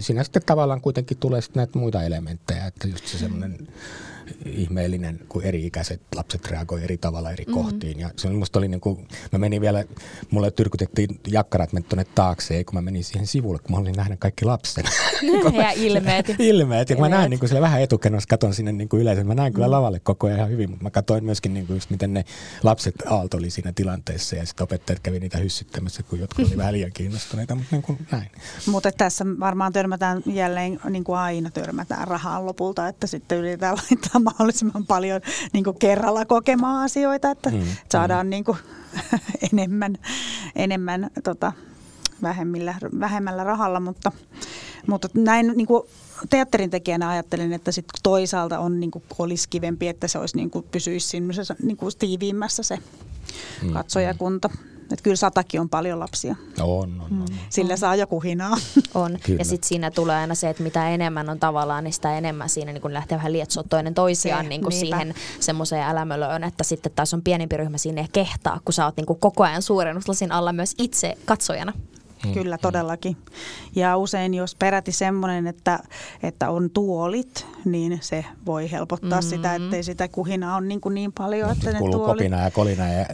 [0.00, 3.68] siinä sitten tavallaan kuitenkin tulee sitten näitä muita elementtejä, että just se semmoinen
[4.46, 7.62] ihmeellinen, kun eri-ikäiset lapset reagoi eri tavalla eri mm-hmm.
[7.62, 8.00] kohtiin.
[8.00, 9.85] Ja se musta oli niin kuin, mä menin vielä,
[10.30, 14.20] mulle tyrkytettiin jakkarat meni tuonne taakse, kun mä menin siihen sivulle, kun mä olin nähnyt
[14.20, 14.87] kaikki lapset.
[15.62, 16.26] ja ilmeet.
[16.38, 16.90] ilmeet.
[16.90, 19.26] Ja mä näin niin kuin siellä vähän etukenossa, katon sinne niin kuin yleisön.
[19.26, 19.70] Mä näin kyllä mm.
[19.70, 22.24] lavalle koko ajan ihan hyvin, mutta mä katsoin myöskin niin kuin just miten ne
[22.62, 26.92] lapset aaltoli siinä tilanteessa ja sitten opettajat kävi niitä hyssyttämässä, kun jotkut oli vähän liian
[26.92, 28.30] kiinnostuneita, mutta niin kuin näin.
[28.66, 34.12] Mutta tässä varmaan törmätään jälleen, niin kuin aina törmätään rahaan lopulta, että sitten yritetään laittaa
[34.25, 35.20] mahdollisimman paljon
[35.53, 38.31] niin kuin kerralla kokemaan asioita, että mm, saadaan mm.
[38.31, 38.59] Niin kuin,
[39.53, 39.98] enemmän,
[40.57, 41.53] enemmän tota,
[42.22, 44.12] vähemmillä, vähemmällä rahalla, mutta,
[44.87, 45.83] mutta näin niin kuin
[46.31, 50.51] teatterin tekijänä ajattelin, että sit toisaalta on, niin kuin, olisi kivempi, että se olisi, niin
[50.51, 51.20] kuin, pysyisi
[51.62, 52.79] niin kuin, tiiviimmässä se
[53.62, 54.48] mm, katsojakunta.
[54.48, 54.71] Mm.
[54.92, 56.37] Että kyllä satakin on paljon lapsia.
[56.61, 57.11] On, on, on.
[57.11, 57.24] Mm.
[57.50, 57.78] Sillä on.
[57.78, 58.57] saa joku hinaa.
[58.94, 59.18] On.
[59.22, 59.40] Kyllä.
[59.40, 62.72] Ja sitten siinä tulee aina se, että mitä enemmän on tavallaan, niin sitä enemmän siinä
[62.72, 66.92] niin kun lähtee vähän lietsoa toinen toisiaan se, niin kuin siihen semmoiseen älämölöön, että sitten
[66.96, 70.52] taas on pienempi ryhmä sinne kehtaa, kun sä oot niin kuin koko ajan suurennuslasin alla
[70.52, 71.72] myös itse katsojana.
[72.26, 72.32] Mm.
[72.32, 73.16] Kyllä, todellakin.
[73.74, 75.78] Ja usein jos peräti semmoinen, että,
[76.22, 79.26] että on tuolit, niin se voi helpottaa mm.
[79.26, 81.50] sitä, ettei sitä kuhinaa on niin, kuin niin paljon.
[81.50, 82.18] Että ne kuuluu tuolit...
[82.18, 83.06] kopina ja kolina ja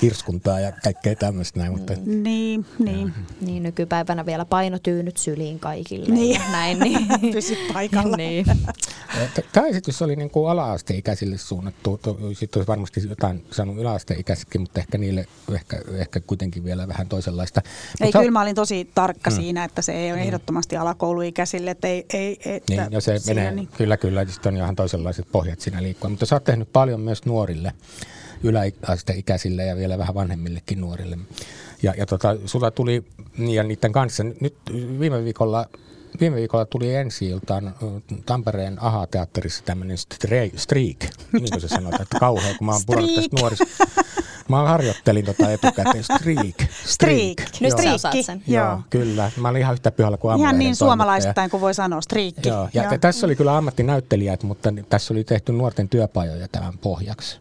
[0.00, 1.72] kirskuntaa ja kaikkea tämmöistä näin.
[1.72, 1.92] Mutta...
[1.92, 2.22] Mm.
[2.22, 3.12] Niin, niin.
[3.40, 6.14] Niin, nykypäivänä vielä painotyynyt syliin kaikille.
[6.14, 6.40] Niin.
[6.52, 7.06] näin, niin.
[7.32, 8.16] Pysy paikalla.
[8.16, 8.46] niin.
[9.52, 12.00] Tämä esitys oli niin kuin ala-asteikäisille suunnattu.
[12.32, 17.62] Sitten olisi varmasti jotain saanut yläasteikäisikin, mutta ehkä niille ehkä, ehkä kuitenkin vielä vähän toisenlaista.
[18.00, 19.36] Ei, kyllä mä olin tosi tarkka mm.
[19.36, 20.26] siinä, että se ei ole mm.
[20.26, 21.70] ehdottomasti alakouluikäisille.
[21.70, 23.68] Että ei, ei, että niin, ja se menee, niin...
[23.76, 26.10] kyllä, kyllä, sitten on ihan toisenlaiset pohjat siinä liikkua.
[26.10, 27.72] Mutta sä oot tehnyt paljon myös nuorille,
[28.42, 31.18] yläasteikäisille ja vielä vähän vanhemmillekin nuorille.
[31.82, 33.04] Ja, ja tota, sulla tuli,
[33.38, 34.56] ja niiden kanssa, nyt
[34.98, 35.66] viime viikolla
[36.20, 37.74] viime viikolla tuli ensi iltaan
[38.26, 39.98] Tampereen AHA-teatterissa tämmöinen
[40.56, 40.98] streak,
[41.32, 43.64] niin kuin se sanotaan, että kauhea, kun mä oon pudonnut tästä nuorista.
[44.48, 46.04] Mä harjoittelin tota etukäteen.
[46.04, 46.70] Streak.
[46.84, 47.60] Streak.
[47.60, 48.22] Nyt streakki.
[48.22, 48.42] Sen.
[48.46, 48.66] Joo.
[48.66, 48.80] Joo.
[48.90, 49.30] kyllä.
[49.36, 52.48] Mä olin ihan yhtä pihalla kuin Ihan niin suomalaistain kuin voi sanoa, striikki.
[52.48, 52.68] Joo.
[52.74, 52.98] Ja Joo.
[52.98, 57.38] tässä oli kyllä ammattinäyttelijät, mutta tässä oli tehty nuorten työpajoja tämän pohjaksi.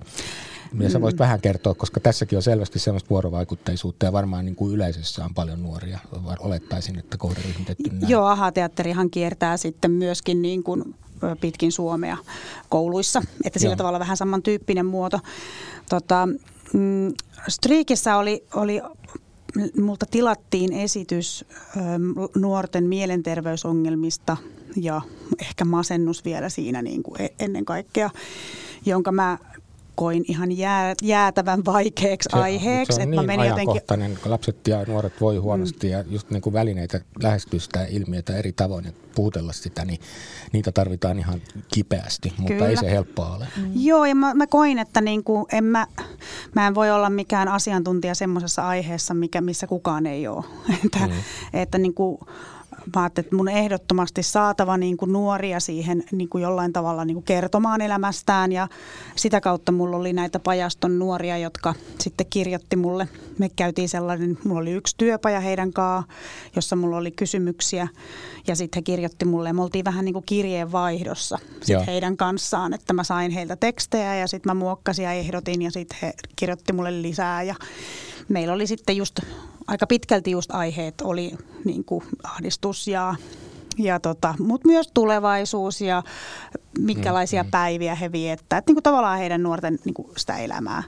[0.79, 1.23] Ja sä voisit mm.
[1.23, 5.63] vähän kertoa, koska tässäkin on selvästi sellaista vuorovaikutteisuutta ja varmaan niin kuin yleisössä on paljon
[5.63, 5.99] nuoria.
[6.39, 8.09] Olettaisin, että kohderyhmitetty näin.
[8.09, 10.95] Joo, AHA-teatterihan kiertää sitten myöskin niin kuin
[11.41, 12.17] pitkin Suomea
[12.69, 13.77] kouluissa, että sillä Joo.
[13.77, 15.19] tavalla vähän samantyyppinen muoto.
[15.89, 16.27] Tota,
[16.73, 17.13] Mm,
[17.47, 18.82] Striikissä oli, oli
[19.82, 21.45] multa tilattiin esitys
[21.78, 21.80] ö,
[22.36, 24.38] nuorten mielenterveysongelmista
[24.75, 25.01] ja
[25.39, 28.10] ehkä masennus vielä siinä niin kuin e-, ennen kaikkea,
[28.86, 29.38] jonka mä
[29.95, 32.95] koin ihan jää, jäätävän vaikeaksi se, aiheeksi.
[32.95, 34.31] Se on että niin mä ajankohtainen, jotenkin...
[34.31, 35.93] lapset ja nuoret voi huonosti mm.
[35.93, 39.99] ja just niin kuin välineitä lähestyä sitä ilmiötä eri tavoin ja puutella sitä, niin
[40.51, 41.41] niitä tarvitaan ihan
[41.73, 42.67] kipeästi, mutta Kyllä.
[42.67, 43.47] ei se helppoa ole.
[43.58, 43.71] Mm.
[43.75, 45.88] Joo, ja mä, mä koin, että niin kuin en mä,
[46.55, 50.45] mä en voi olla mikään asiantuntija semmoisessa aiheessa, mikä, missä kukaan ei ole.
[50.86, 51.13] että, mm.
[51.53, 52.17] että niin kuin,
[52.95, 57.15] mä ajattelin, että mun ehdottomasti saatava niin kuin nuoria siihen niin kuin jollain tavalla niin
[57.15, 58.52] kuin kertomaan elämästään.
[58.52, 58.67] Ja
[59.15, 63.08] sitä kautta mulla oli näitä pajaston nuoria, jotka sitten kirjoitti mulle.
[63.39, 65.86] Me käytiin sellainen, mulla oli yksi työpaja heidän kanssaan,
[66.56, 67.88] jossa mulla oli kysymyksiä.
[68.48, 69.50] Ja sitten he kirjoitti mulle.
[69.50, 74.15] Ja me oltiin vähän niin kuin kirjeenvaihdossa sit heidän kanssaan, että mä sain heiltä tekstejä
[74.15, 75.62] ja sitten mä muokkasin ja ehdotin.
[75.62, 77.43] Ja sitten he kirjoitti mulle lisää.
[77.43, 77.56] Ja
[78.29, 79.19] meillä oli sitten just
[79.67, 81.31] aika pitkälti just aiheet oli
[81.65, 83.15] niin kuin ahdistus ja,
[83.77, 86.03] ja tota, mutta myös tulevaisuus ja
[86.79, 87.51] minkälaisia mm, mm.
[87.51, 88.57] päiviä he viettää.
[88.57, 90.83] Että niin kuin tavallaan heidän nuorten niin kuin sitä elämää.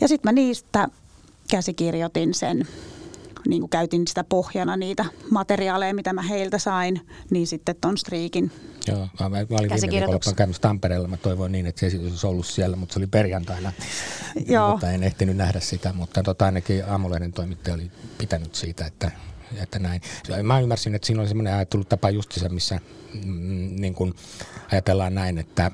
[0.00, 0.88] Ja sitten mä niistä
[1.50, 2.68] käsikirjoitin sen
[3.48, 8.50] niin kuin käytin sitä pohjana niitä materiaaleja, mitä mä heiltä sain, niin sitten ton striikin
[8.88, 12.26] Joo, mä, mä olin viime viikolla käymässä Tampereella, mä toivoin niin, että se esitys olisi
[12.26, 13.72] ollut siellä, mutta se oli perjantaina,
[14.46, 14.70] Joo.
[14.70, 19.10] mutta en ehtinyt nähdä sitä, mutta tota, ainakin aamulehden toimittaja oli pitänyt siitä, että
[19.62, 20.00] että näin.
[20.42, 22.80] Mä ymmärsin, että siinä oli semmoinen ajattelutapa justissa, missä
[23.24, 24.14] mm, niin kuin
[24.72, 25.70] ajatellaan näin, että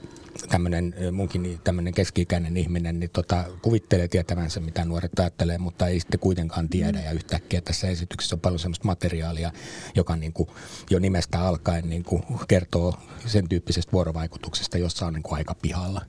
[0.49, 6.21] tämmöinen munkin tämmöinen keski-ikäinen ihminen, niin tota, kuvittelee tietävänsä, mitä nuoret ajattelee, mutta ei sitten
[6.21, 6.99] kuitenkaan tiedä.
[6.99, 7.05] Mm.
[7.05, 9.53] Ja yhtäkkiä tässä esityksessä on paljon sellaista materiaalia,
[9.95, 10.49] joka niin kuin
[10.91, 12.95] jo nimestä alkaen niin kuin kertoo
[13.27, 16.03] sen tyyppisestä vuorovaikutuksesta, jossa on niin kuin aika pihalla.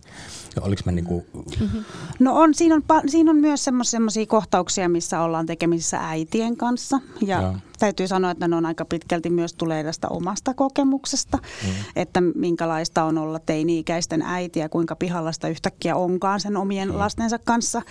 [0.61, 1.25] Oliko mä niin kuin...
[1.59, 1.83] Mm-hmm.
[2.19, 6.99] No on, siinä on, siinä on myös semmoisia kohtauksia, missä ollaan tekemisissä äitien kanssa.
[7.21, 7.55] Ja Joo.
[7.83, 11.69] Täytyy sanoa, että ne on aika pitkälti myös tulee tästä omasta kokemuksesta, mm.
[11.95, 16.97] että minkälaista on olla teini-ikäisten äiti ja kuinka pihalla sitä yhtäkkiä onkaan sen omien mm.
[16.97, 17.81] lastensa kanssa.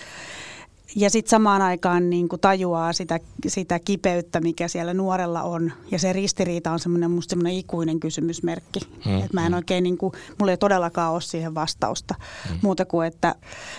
[0.95, 5.71] Ja sitten samaan aikaan niin kuin tajuaa sitä, sitä kipeyttä, mikä siellä nuorella on.
[5.91, 8.79] Ja se ristiriita on semmoinen musta semmoinen ikuinen kysymysmerkki.
[9.05, 9.55] Mm, että mä en mm.
[9.55, 12.15] oikein, niin kuin, mulla ei todellakaan ole siihen vastausta.
[12.49, 12.59] Mm.
[12.61, 13.35] Muuta kuin, että,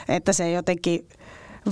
[0.09, 1.09] että se jotenkin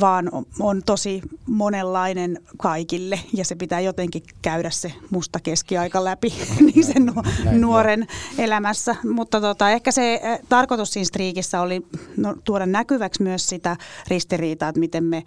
[0.00, 6.34] vaan on tosi monenlainen kaikille ja se pitää jotenkin käydä se musta keskiaika läpi
[6.74, 7.12] niin sen
[7.52, 8.06] nuoren
[8.38, 8.96] elämässä.
[9.04, 13.76] Mutta tota, ehkä se eh, tarkoitus siinä striikissä oli no, tuoda näkyväksi myös sitä
[14.08, 15.24] ristiriitaa, että miten me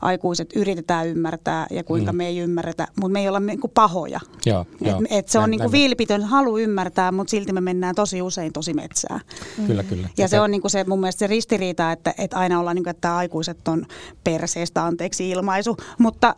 [0.00, 2.16] aikuiset yritetään ymmärtää ja kuinka mm.
[2.16, 4.20] me ei ymmärretä, mutta me ei olla niin kuin pahoja.
[4.46, 5.02] Joo, et, joo.
[5.10, 8.74] Et se on niin kuin vilpitön halu ymmärtää, mutta silti me mennään tosi usein tosi
[8.74, 9.20] metsään.
[9.58, 9.66] Mm.
[9.66, 10.02] Kyllä, kyllä.
[10.02, 12.74] Ja, ja se on niin kuin se mun mielestä se ristiriita, että, että aina ollaan
[12.74, 13.86] niin kuin, että aikuiset on
[14.24, 16.34] perseestä anteeksi ilmaisu, mutta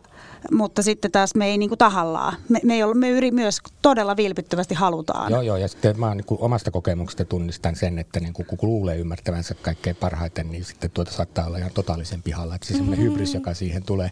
[0.51, 2.33] mutta sitten taas me ei niin kuin tahallaan.
[2.49, 5.31] Me, me, ei ole, me yri myös todella vilpittömästi halutaan.
[5.31, 5.57] Joo, joo.
[5.57, 9.53] Ja sitten mä niin kuin omasta kokemuksesta tunnistan sen, että niin kuin, kun luulee ymmärtävänsä
[9.53, 12.55] kaikkein parhaiten, niin sitten tuota saattaa olla ihan totaalisen pihalla.
[12.55, 13.11] Että se semmoinen mm-hmm.
[13.11, 14.09] hybris, joka siihen tulee.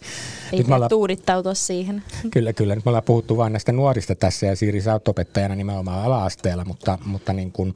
[0.54, 2.04] Ei nyt ollaan, tuudittautua siihen.
[2.34, 2.76] Kyllä, kyllä.
[2.76, 6.66] Nyt me ollaan puhuttu vain näistä nuorista tässä ja Siiri, sä oot opettajana nimenomaan ala-asteella,
[6.66, 7.76] mutta, mutta niin kuin,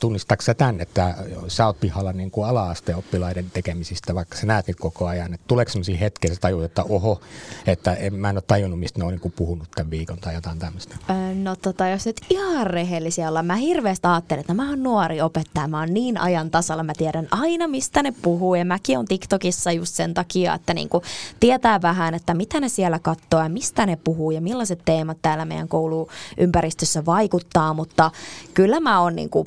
[0.00, 1.14] tunnistatko sä tämän, että
[1.48, 5.96] sä oot pihalla niin kuin ala-asteoppilaiden tekemisistä, vaikka sä näet koko ajan, että tuleeko sellaisia
[5.96, 7.20] hetkiä, että tajuut, että oho,
[7.66, 10.34] että en, mä en ole tajunnut, mistä ne on niin kuin puhunut tämän viikon tai
[10.34, 10.96] jotain tämmöistä?
[11.42, 15.68] No tota, jos nyt ihan rehellisiä ollaan, mä hirveästi ajattelen, että mä oon nuori opettaja,
[15.68, 19.72] mä oon niin ajan tasalla, mä tiedän aina mistä ne puhuu ja mäkin on TikTokissa
[19.72, 21.04] just sen takia, että niin kuin
[21.40, 25.44] tietää vähän, että mitä ne siellä katsoo ja mistä ne puhuu ja millaiset teemat täällä
[25.44, 28.10] meidän kouluympäristössä vaikuttaa, mutta
[28.54, 29.46] kyllä mä mä oon niinku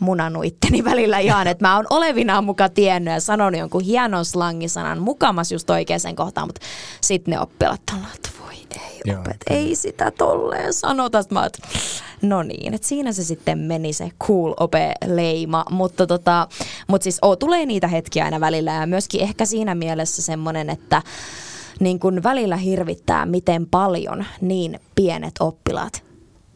[0.00, 4.98] munannut itteni välillä ihan, että mä oon olevinaan muka tiennyt ja sanonut jonkun hienon slangisanan
[4.98, 6.60] mukamas just oikeaan kohtaan, mutta
[7.00, 11.22] sitten ne oppilat on että voi ei Joo, opet, ei sitä tolleen sanota.
[11.30, 11.56] Mä oot,
[12.22, 16.48] no niin, että siinä se sitten meni se cool ope-leima, mutta tota,
[16.88, 21.02] mut siis oo, tulee niitä hetkiä aina välillä ja myöskin ehkä siinä mielessä semmoinen, että
[21.80, 26.09] niin kun välillä hirvittää, miten paljon niin pienet oppilaat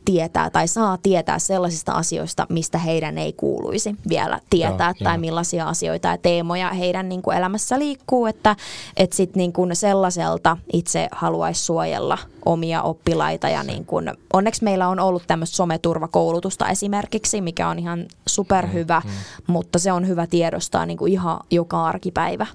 [0.05, 5.21] tietää tai saa tietää sellaisista asioista, mistä heidän ei kuuluisi vielä tietää joo, tai joo.
[5.21, 8.57] millaisia asioita ja teemoja heidän niin kuin elämässä liikkuu, että
[8.97, 14.89] et sit niin kuin sellaiselta itse haluaisi suojella omia oppilaita ja niin kuin, onneksi meillä
[14.89, 19.17] on ollut tämmöistä someturvakoulutusta esimerkiksi, mikä on ihan superhyvä, mm, mm.
[19.47, 22.47] mutta se on hyvä tiedostaa niin kuin ihan joka arkipäivä.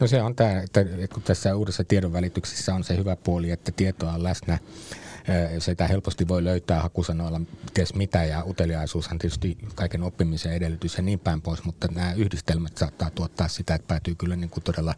[0.00, 4.12] No se on tämä, että kun tässä uudessa tiedonvälityksessä on se hyvä puoli, että tietoa
[4.12, 4.58] on läsnä
[5.58, 7.40] sitä helposti voi löytää hakusanoilla
[7.74, 12.78] ties mitä ja uteliaisuushan tietysti kaiken oppimisen edellytys ja niin päin pois, mutta nämä yhdistelmät
[12.78, 14.94] saattaa tuottaa sitä, että päätyy kyllä niin kuin todella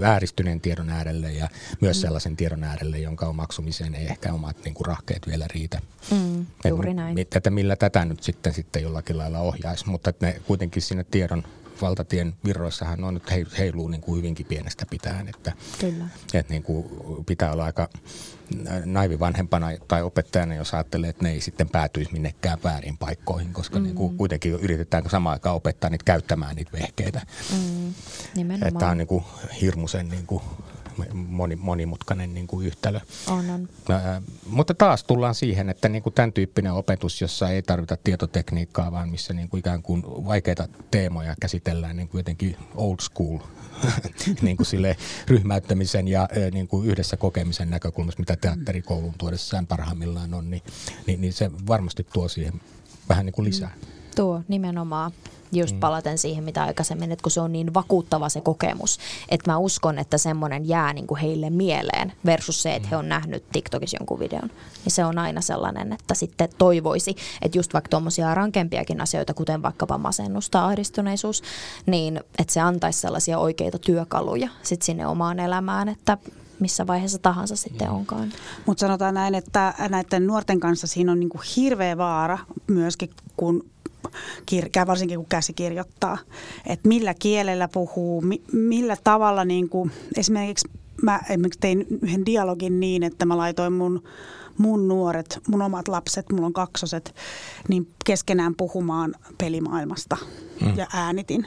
[0.00, 1.48] vääristyneen tiedon äärelle ja
[1.80, 2.00] myös mm.
[2.00, 5.80] sellaisen tiedon äärelle, jonka omaksumiseen ei ehkä omat niin kuin rahkeet vielä riitä.
[6.10, 7.18] Mm, juuri näin.
[7.18, 11.42] Että millä tätä nyt sitten, sitten jollakin lailla ohjaisi, mutta että ne kuitenkin sinne tiedon
[11.82, 16.04] valtatien virroissahan on nyt heiluu niin kuin hyvinkin pienestä pitäen, että, Kyllä.
[16.34, 16.86] että niin kuin
[17.24, 17.88] pitää olla aika
[18.84, 23.78] naivi vanhempana tai opettajana, jos ajattelee, että ne ei sitten päätyisi minnekään väärin paikkoihin, koska
[23.78, 23.82] mm.
[23.82, 27.22] niin kuin kuitenkin yritetään samaan aikaan opettaa niitä käyttämään niitä vehkeitä.
[27.52, 27.94] Mm.
[28.36, 28.68] Nimenomaan.
[28.68, 29.24] Että tämä on niin kuin
[29.60, 30.42] hirmuisen niin kuin
[31.14, 33.00] moni, monimutkainen niin kuin yhtälö.
[33.26, 33.68] On, on.
[33.90, 38.92] Ä, mutta taas tullaan siihen, että niin kuin tämän tyyppinen opetus, jossa ei tarvita tietotekniikkaa,
[38.92, 43.38] vaan missä niin kuin ikään kuin vaikeita teemoja käsitellään niin kuin jotenkin old school
[44.42, 44.96] niin kuin sille
[45.28, 50.62] ryhmäyttämisen ja niin kuin yhdessä kokemisen näkökulmasta, mitä teatterikoulun tuodessaan parhaimmillaan on, niin,
[51.06, 52.60] niin, niin se varmasti tuo siihen
[53.08, 53.74] vähän niin kuin lisää.
[54.16, 55.12] Tuo nimenomaan
[55.52, 55.80] just mm.
[55.80, 58.98] palaten siihen, mitä aikaisemmin, että kun se on niin vakuuttava se kokemus,
[59.28, 63.08] että mä uskon, että semmoinen jää niin kuin heille mieleen versus se, että he on
[63.08, 64.50] nähnyt TikTokissa jonkun videon.
[64.84, 69.62] Niin se on aina sellainen, että sitten toivoisi, että just vaikka tuommoisia rankempiakin asioita, kuten
[69.62, 71.42] vaikkapa masennus tai ahdistuneisuus,
[71.86, 76.18] niin että se antaisi sellaisia oikeita työkaluja sit sinne omaan elämään, että
[76.60, 78.32] missä vaiheessa tahansa sitten onkaan.
[78.66, 83.64] Mutta sanotaan näin, että näiden nuorten kanssa siinä on niinku hirveä vaara myöskin, kun
[84.52, 86.18] kir- varsinkin kun käsi kirjoittaa.
[86.66, 90.68] Että millä kielellä puhuu, mi- millä tavalla niin kuin, esimerkiksi
[91.02, 94.02] mä esimerkiksi tein yhden dialogin niin, että mä laitoin mun
[94.58, 97.14] mun nuoret, mun omat lapset, mulla on kaksoset,
[97.68, 100.16] niin keskenään puhumaan pelimaailmasta
[100.60, 100.76] mm.
[100.76, 101.46] ja äänitin.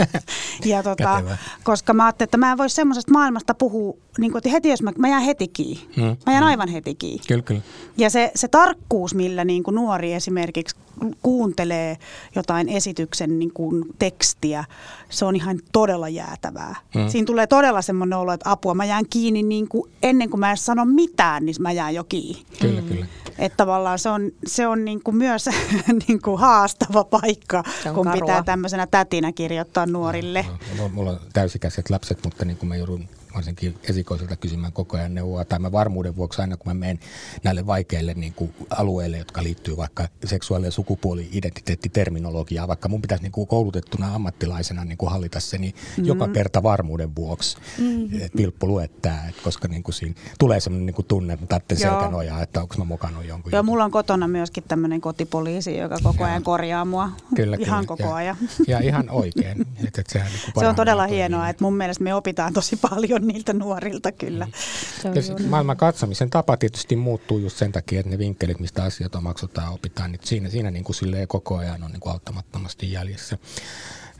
[0.64, 1.22] ja tota,
[1.62, 4.82] koska mä ajattelin, että mä en voi semmoisesta maailmasta puhua, niin kuin, että heti jos
[4.82, 5.88] mä, mä jään heti kiinni.
[5.96, 6.02] Mm.
[6.02, 6.48] Mä jään mm.
[6.48, 7.22] aivan heti kiinni.
[7.28, 7.60] Kyllä, kyllä.
[7.96, 10.76] Ja se, se tarkkuus, millä niin kuin nuori esimerkiksi
[11.22, 11.96] kuuntelee
[12.34, 14.64] jotain esityksen niin kuin tekstiä,
[15.10, 16.76] se on ihan todella jäätävää.
[16.94, 17.08] Mm.
[17.08, 20.50] Siinä tulee todella semmoinen olo, että apua, mä jään kiinni niin kuin ennen kuin mä
[20.50, 22.42] en sano mitään, niin mä jään jo kiinni.
[22.60, 22.88] Kyllä, mm.
[22.88, 23.06] kyllä.
[23.38, 25.48] Että tavallaan se on, se on niin kuin myös
[26.08, 27.62] niin kuin haastava paikka,
[27.94, 28.12] kun karua.
[28.12, 30.46] pitää tämmöisenä tätinä kirjoittaa nuorille.
[30.48, 34.96] No, no, mulla on täysikäiset lapset, mutta niin kuin mä joudun varsinkin esikoisilta kysymään koko
[34.96, 35.44] ajan neuvoa.
[35.44, 37.00] Tai mä varmuuden vuoksi aina, kun mä menen
[37.44, 43.32] näille vaikeille niin kuin alueille, jotka liittyy vaikka seksuaali- ja sukupuoli-identiteettiterminologiaan, vaikka mun pitäisi niin
[43.32, 46.04] kuin koulutettuna ammattilaisena niin kuin hallita se, niin mm-hmm.
[46.04, 48.20] joka kerta varmuuden vuoksi mm-hmm.
[48.36, 52.42] Vilppu luettaa, että koska niin kuin siinä tulee sellainen niin kuin tunne, että tarvitsee selkänojaa,
[52.42, 56.42] että onko mä mokannut jonkun Joo, mulla on kotona myöskin tämmöinen kotipoliisi, joka koko ajan
[56.42, 57.10] korjaa mua.
[57.34, 57.96] Kyllä, ihan kyllä.
[57.96, 58.36] koko ja, ajan.
[58.66, 59.60] Ja ihan oikein.
[59.60, 63.25] että, että sehän niin se on todella hienoa, että mun mielestä me opitaan tosi paljon
[63.26, 64.44] niiltä nuorilta kyllä.
[64.44, 65.14] Mm.
[65.14, 69.22] Ja maailman katsomisen tapa tietysti muuttuu just sen takia, että ne vinkkelit, mistä asiat on
[69.22, 70.96] maksutaan opitaan, niin siinä, siinä niin kuin
[71.28, 73.38] koko ajan on niin kuin auttamattomasti jäljessä.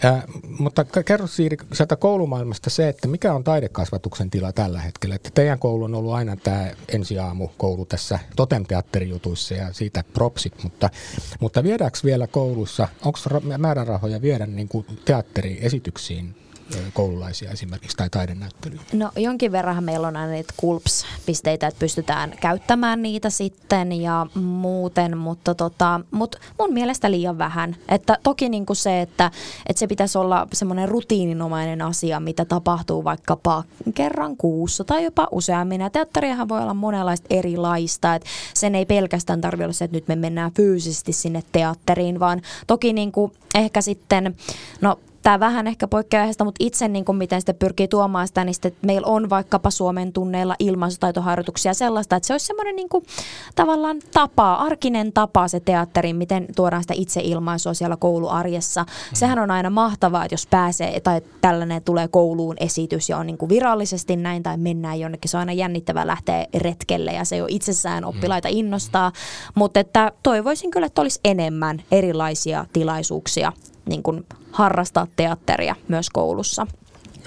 [0.03, 0.23] Ja,
[0.59, 5.15] mutta kerro Siiri sieltä koulumaailmasta se, että mikä on taidekasvatuksen tila tällä hetkellä.
[5.15, 10.91] Että teidän koulu on ollut aina tämä ensiaamukoulu tässä totemteatterijutuissa ja siitä propsit, mutta,
[11.41, 13.19] mutta viedäänkö vielä koulussa, onko
[13.59, 16.46] määrärahoja viedä niin kuin teatteriesityksiin
[16.93, 18.81] koululaisia esimerkiksi tai taidenäyttelyä?
[18.93, 25.19] No jonkin verran meillä on aina niitä kulps-pisteitä, että pystytään käyttämään niitä sitten ja muuten,
[25.19, 27.77] mutta tota, mut mun mielestä liian vähän.
[27.89, 29.31] Että toki niin kuin se, että,
[29.67, 35.81] että se pitäisi olla semmoinen rutiininomainen asia, mitä tapahtuu vaikkapa kerran kuussa tai jopa useammin.
[35.81, 40.09] Ja teatteriahan voi olla monenlaista erilaista, että sen ei pelkästään tarvitse olla se, että nyt
[40.09, 44.37] me mennään fyysisesti sinne teatteriin, vaan toki niin kuin ehkä sitten,
[44.81, 48.55] no tämä vähän ehkä poikkeaa mutta itse niin kuin miten sitten pyrkii tuomaan sitä, niin
[48.55, 53.05] sitten, että meillä on vaikkapa Suomen tunneilla ilmaisutaitoharjoituksia sellaista, että se olisi semmoinen niin kuin,
[53.55, 58.83] tavallaan tapa, arkinen tapa se teatteri, miten tuodaan sitä itse ilmaisua siellä kouluarjessa.
[58.83, 58.89] Mm.
[59.15, 63.39] Sehän on aina mahtavaa, että jos pääsee tai tällainen tulee kouluun esitys ja on niin
[63.39, 65.31] kuin virallisesti näin tai mennään jonnekin.
[65.31, 68.09] Se on aina jännittävää lähteä retkelle ja se jo itsessään mm.
[68.09, 69.13] oppilaita innostaa,
[69.55, 73.53] mutta että toivoisin kyllä, että olisi enemmän erilaisia tilaisuuksia
[73.89, 76.67] niin kuin harrastaa teatteria myös koulussa.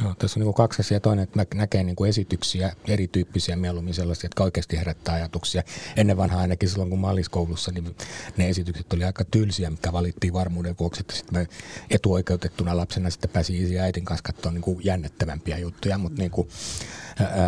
[0.01, 0.99] Joo, tässä on niin kaksi asiaa.
[0.99, 5.63] Toinen, että näkee niin kuin esityksiä, erityyppisiä mieluummin sellaisia, jotka oikeasti herättää ajatuksia.
[5.95, 7.95] Ennen vanhaa ainakin silloin, kun mä olin koulussa, niin
[8.37, 11.45] ne esitykset oli aika tylsiä, mikä valittiin varmuuden vuoksi, että sitten mä
[11.89, 16.31] etuoikeutettuna lapsena sitten pääsin isi ja äitin kanssa katsoa niin kuin jännettävämpiä juttuja, mutta niin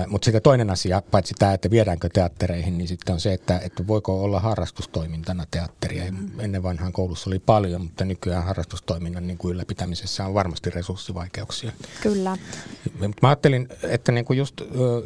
[0.07, 3.87] mutta sitten toinen asia, paitsi tämä, että viedäänkö teattereihin, niin sitten on se, että, että
[3.87, 6.03] voiko olla harrastustoimintana teatteria.
[6.39, 11.71] Ennen vanhaan koulussa oli paljon, mutta nykyään harrastustoiminnan niin kuin ylläpitämisessä on varmasti resurssivaikeuksia.
[12.01, 12.37] Kyllä.
[13.21, 14.61] Mä ajattelin, että niin kuin just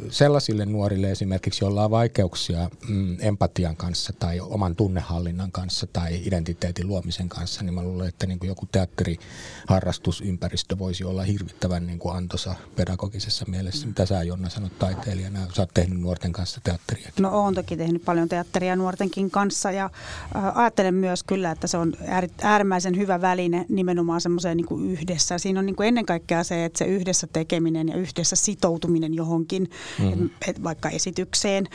[0.10, 6.88] sellaisille nuorille esimerkiksi, joilla on vaikeuksia mm, empatian kanssa tai oman tunnehallinnan kanssa tai identiteetin
[6.88, 12.16] luomisen kanssa, niin mä luulen, että niin kuin joku teatteriharrastusympäristö voisi olla hirvittävän niin kuin
[12.16, 13.88] antoisa pedagogisessa mielessä.
[13.88, 15.40] Mitä sä Jonna sanot taiteilijana?
[15.54, 17.12] Sä oot tehnyt nuorten kanssa teatteria.
[17.20, 19.90] No oon toki tehnyt paljon teatteria nuortenkin kanssa ja
[20.36, 21.94] äh, ajattelen myös kyllä, että se on
[22.42, 25.38] äärimmäisen hyvä väline nimenomaan semmoiseen niin yhdessä.
[25.38, 29.70] Siinä on niin kuin ennen kaikkea se, että se yhdessä tekeminen ja yhdessä sitoutuminen johonkin,
[30.00, 30.30] mm-hmm.
[30.48, 31.68] et, vaikka esitykseen,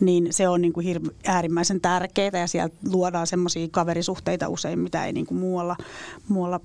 [0.00, 5.06] niin se on niin kuin hirve, äärimmäisen tärkeää ja sieltä luodaan semmoisia kaverisuhteita usein, mitä
[5.06, 5.76] ei niin kuin muualla,
[6.28, 6.60] muualla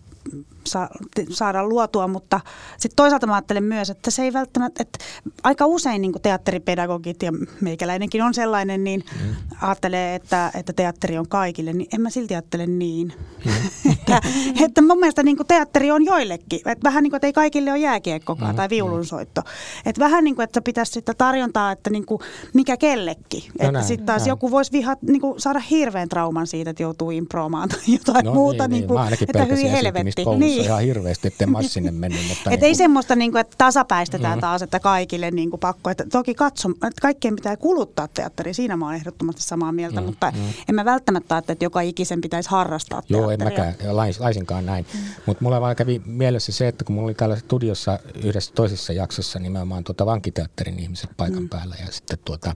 [0.68, 0.90] sa,
[1.30, 2.40] saada luotua, mutta
[2.78, 5.00] sitten toisaalta mä ajattelen myös, että se ei välttämättä, että
[5.44, 9.36] aika usein niin teatteripedagogit ja meikäläinenkin on sellainen, niin mm.
[9.62, 13.14] ajattelee, että, että teatteri on kaikille, niin en mä silti ajattele niin.
[13.46, 13.92] Mm.
[13.92, 14.22] että,
[14.66, 17.80] että mun mielestä niin teatteri on joillekin, että vähän niin kuin, että ei kaikille ole
[17.80, 18.58] jääkiekkokaan mm.
[18.58, 19.42] tai viulunsoitto.
[19.86, 22.22] Että vähän niin kuin, että pitäisi sitä tarjontaa, että niin kuin,
[22.54, 23.44] mikä kellekin.
[23.62, 24.30] No että sitten taas näin.
[24.30, 28.34] joku voisi viha, niin kuin, saada hirveän trauman siitä, että joutuu improomaan tai jotain no,
[28.34, 28.68] muuta.
[28.68, 29.18] Niin, niin, kuin, niin.
[29.22, 30.19] että hyvin helvetti.
[30.26, 30.64] Niin.
[30.64, 32.28] ihan hirveästi, ettei massinen mennyt.
[32.28, 34.42] Mutta et niin ei semmoista, niin kuin, että tasapäistetään mm.
[34.42, 35.90] taas, että kaikille niin kuin pakko.
[35.90, 40.06] Että toki katso, että kaikkien pitää kuluttaa teatteria, siinä mä oon ehdottomasti samaa mieltä, mm.
[40.08, 40.42] mutta mm.
[40.70, 43.22] en mä välttämättä ajattele, että joka ikisen pitäisi harrastaa teatteria.
[43.22, 44.86] Joo, en mäkään lais, laisinkaan näin.
[44.94, 45.00] Mm.
[45.26, 49.40] Mutta mulla vaan kävi mielessä se, että kun mulla oli täällä studiossa yhdessä toisessa jaksossa
[49.40, 51.50] nimenomaan tuota vankiteatterin ihmiset paikan mm.
[51.50, 52.56] päällä ja sitten tuota,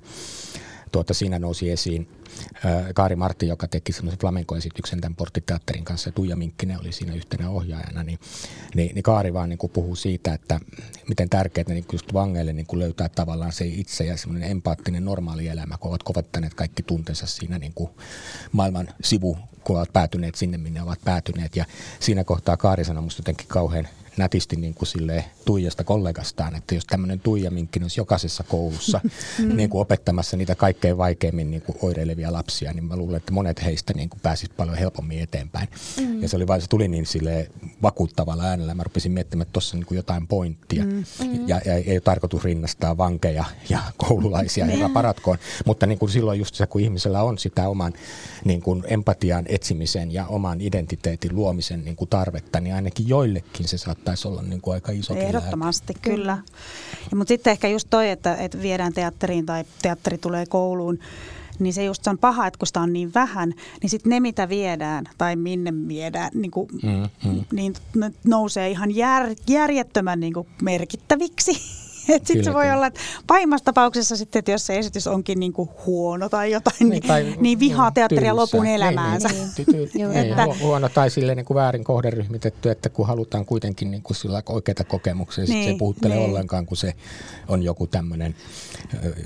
[0.93, 2.09] tuota, siinä nousi esiin
[2.95, 7.49] Kaari Martti, joka teki semmoisen flamenkoesityksen tämän Porttiteatterin kanssa, ja Tuija Minkkinen oli siinä yhtenä
[7.49, 8.19] ohjaajana, niin,
[8.75, 10.59] niin, niin Kaari vaan niin puhuu siitä, että
[11.07, 15.77] miten tärkeää niin just vangeille niin löytää tavallaan se itse ja semmoinen empaattinen normaali elämä,
[15.77, 17.89] kun ovat kovattaneet kaikki tunteensa siinä niin kuin
[18.51, 21.55] maailman sivu, kun ovat päätyneet sinne, minne ovat päätyneet.
[21.55, 21.65] Ja
[21.99, 26.85] siinä kohtaa Kaari sanoi musta jotenkin kauhean nätisti niin kuin sille Tuijasta kollegastaan, että jos
[26.85, 29.01] tämmöinen Tuija Minkkin olisi jokaisessa koulussa
[29.39, 29.55] mm.
[29.55, 33.63] niin kuin opettamassa niitä kaikkein vaikeimmin niin kuin oireilevia lapsia, niin mä luulen, että monet
[33.63, 35.67] heistä niin kuin pääsisivät paljon helpommin eteenpäin.
[35.99, 36.21] Mm.
[36.21, 37.49] Ja se, oli vain, se tuli niin sille
[37.81, 38.73] vakuuttavalla äänellä.
[38.73, 40.85] Mä rupesin miettimään, että tuossa niin kuin jotain pointtia.
[40.85, 41.03] Mm.
[41.47, 45.37] Ja, ja, ei ole tarkoitus rinnastaa vankeja ja koululaisia, herra paratkoon.
[45.65, 47.93] Mutta niin kuin silloin just se, kun ihmisellä on sitä oman
[48.45, 53.77] niin kuin empatian etsimisen ja oman identiteetin luomisen niin kuin tarvetta, niin ainakin joillekin se
[53.77, 56.09] saattaa saattaisi olla niin kuin aika iso Ehdottomasti, lääke.
[56.09, 56.37] kyllä.
[57.11, 60.99] Ja, mutta sitten ehkä just toi, että, että viedään teatteriin tai teatteri tulee kouluun,
[61.59, 64.49] niin se just on paha, että kun sitä on niin vähän, niin sitten ne, mitä
[64.49, 67.45] viedään tai minne viedään, niin, kuin, mm, mm.
[67.51, 67.73] niin
[68.23, 71.51] nousee ihan jär, järjettömän niin kuin merkittäviksi.
[72.23, 75.69] Sitten se voi olla, että pahimmassa tapauksessa sitten, että jos se esitys onkin niin kuin
[75.85, 79.29] huono tai jotain, niin, niin, tai, niin vihaa niin, teatteria lopun elämäänsä.
[79.29, 83.45] Niin, niin, niin, niin, että, huono tai silleen niin kuin väärin kohderyhmitetty, että kun halutaan
[83.45, 86.29] kuitenkin niin kuin sillä oikeita kokemuksia, niin, sitten se ei puhuttele niin.
[86.29, 86.93] ollenkaan, kun se
[87.47, 88.35] on joku tämmöinen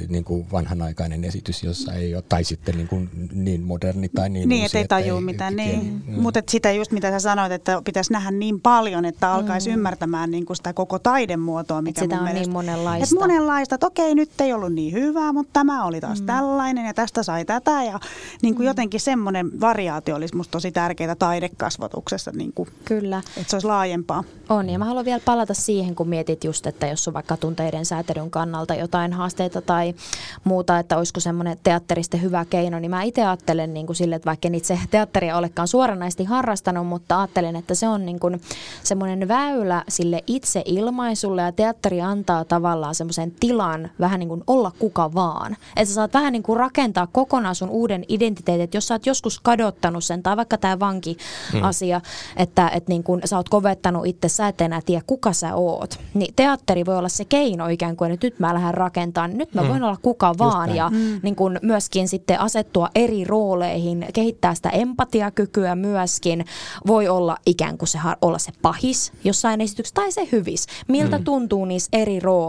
[0.09, 4.49] niin kuin vanhanaikainen esitys, jossa ei ole, tai sitten niin, kuin niin moderni tai niin
[4.49, 5.55] Niin, uusi, että ei tajua mitään.
[5.55, 6.03] Niin.
[6.07, 6.21] Mm.
[6.21, 9.73] Mutta sitä just mitä sä sanoit, että pitäisi nähdä niin paljon, että alkaisi mm.
[9.73, 12.45] ymmärtämään niin kuin sitä koko taidemuotoa, mikä sitä mun on mielestä...
[12.45, 13.15] niin monenlaista.
[13.15, 16.26] Et monenlaista, että okei, nyt ei ollut niin hyvää, mutta tämä oli taas mm.
[16.26, 17.84] tällainen ja tästä sai tätä.
[17.84, 17.99] Ja
[18.41, 18.68] niin kuin mm.
[18.68, 23.22] jotenkin semmoinen variaatio olisi musta tosi tärkeää taidekasvatuksessa, niin kuin, Kyllä.
[23.38, 24.24] että se olisi laajempaa.
[24.49, 27.86] On, ja mä haluan vielä palata siihen, kun mietit just, että jos on vaikka tunteiden
[27.86, 29.95] säätelyn kannalta jotain haasteita tai
[30.43, 34.26] muuta, että olisiko semmoinen teatterista hyvä keino, niin mä itse ajattelen niin kuin sille, että
[34.26, 38.41] vaikka en itse teatteria olekaan suoranaisesti harrastanut, mutta ajattelen, että se on niin kuin
[38.84, 42.57] semmoinen väylä sille itse ilmaisulle ja teatteri antaa tavallaan
[42.93, 45.58] semmoisen tilan vähän niin kuin olla kuka vaan.
[45.76, 49.05] Että sä saat vähän niin kuin rakentaa kokonaan sun uuden identiteetin, että jos sä oot
[49.05, 52.43] joskus kadottanut sen, tai vaikka tämä vanki-asia, hmm.
[52.43, 55.99] että, että niin kuin sä oot kovettanut itse, sä et enää tiedä kuka sä oot,
[56.14, 59.62] niin teatteri voi olla se keino ikään kuin, että nyt mä lähden rakentamaan, nyt mä
[59.62, 59.70] hmm.
[59.70, 61.20] voin olla kuka vaan ja hmm.
[61.24, 66.45] niin kuin myöskin sitten asettua eri rooleihin, kehittää sitä empatiakykyä myöskin,
[66.88, 70.66] voi olla ikään kuin se, olla se pahis jossain esityksessä tai se hyvis.
[70.88, 71.26] Miltä hmm.
[71.26, 72.47] tuntuu niissä eri rooleissa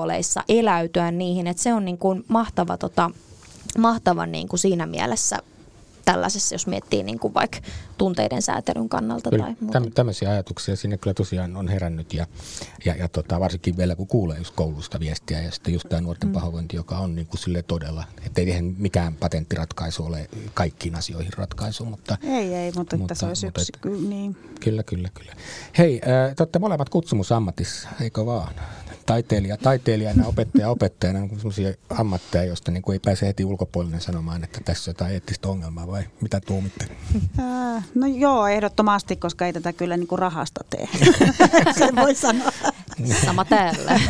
[0.48, 3.10] eläytyä niihin, että se on niin kuin mahtava, tota,
[3.78, 5.38] mahtava niin kuin siinä mielessä
[6.04, 7.58] tällaisessa, jos miettii niin kuin vaikka
[7.98, 9.30] tunteiden säätelyn kannalta.
[9.30, 9.80] Kyllä, tai muuta.
[9.94, 12.26] Tämmöisiä ajatuksia sinne kyllä tosiaan on herännyt ja,
[12.84, 16.28] ja, ja tota, varsinkin vielä kun kuulee just koulusta viestiä ja sitten just tämä nuorten
[16.28, 16.32] mm.
[16.32, 21.84] pahoinvointi, joka on niin kuin sille todella, että ei mikään patenttiratkaisu ole kaikkiin asioihin ratkaisu.
[21.84, 24.36] Mutta, ei, ei, mutta, mutta että se olisi mutta, yksi, että, niin.
[24.60, 25.32] Kyllä, kyllä, kyllä.
[25.78, 28.54] Hei, äh, te olette molemmat kutsumusammatissa, eikö vaan?
[29.08, 34.44] taiteilija, taiteilijana, opettaja, opettajana on sellaisia ammatteja, joista niin kuin ei pääse heti ulkopuolinen sanomaan,
[34.44, 36.88] että tässä on jotain eettistä ongelmaa vai mitä tuumitte?
[37.94, 40.88] No joo, ehdottomasti, koska ei tätä kyllä niin kuin rahasta tee.
[41.78, 42.52] Se voi sanoa.
[43.24, 44.00] Sama täällä.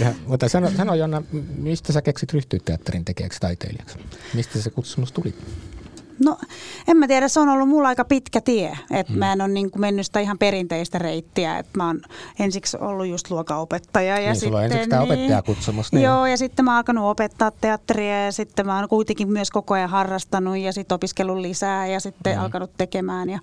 [0.00, 1.22] ja, mutta sano, sano Jonna,
[1.56, 3.98] mistä sä keksit ryhtyä teatterin tekijäksi taiteilijaksi?
[4.34, 5.34] Mistä se kutsumus tuli?
[6.24, 6.38] No
[6.88, 8.78] en mä tiedä, se on ollut mulla aika pitkä tie.
[8.90, 9.18] Että mm.
[9.18, 11.58] mä en ole niin kuin mennyt sitä ihan perinteistä reittiä.
[11.58, 12.02] Että mä oon
[12.38, 14.18] ensiksi ollut just luokaopettaja.
[14.18, 15.92] Ja niin, sitten, sulla on ensiksi tämä niin, opettajakutsumus.
[15.92, 16.02] Niin.
[16.02, 19.74] Joo, ja sitten mä oon alkanut opettaa teatteria ja sitten mä oon kuitenkin myös koko
[19.74, 22.42] ajan harrastanut ja sitten opiskellut lisää ja sitten mm.
[22.42, 23.30] alkanut tekemään.
[23.30, 23.38] Ja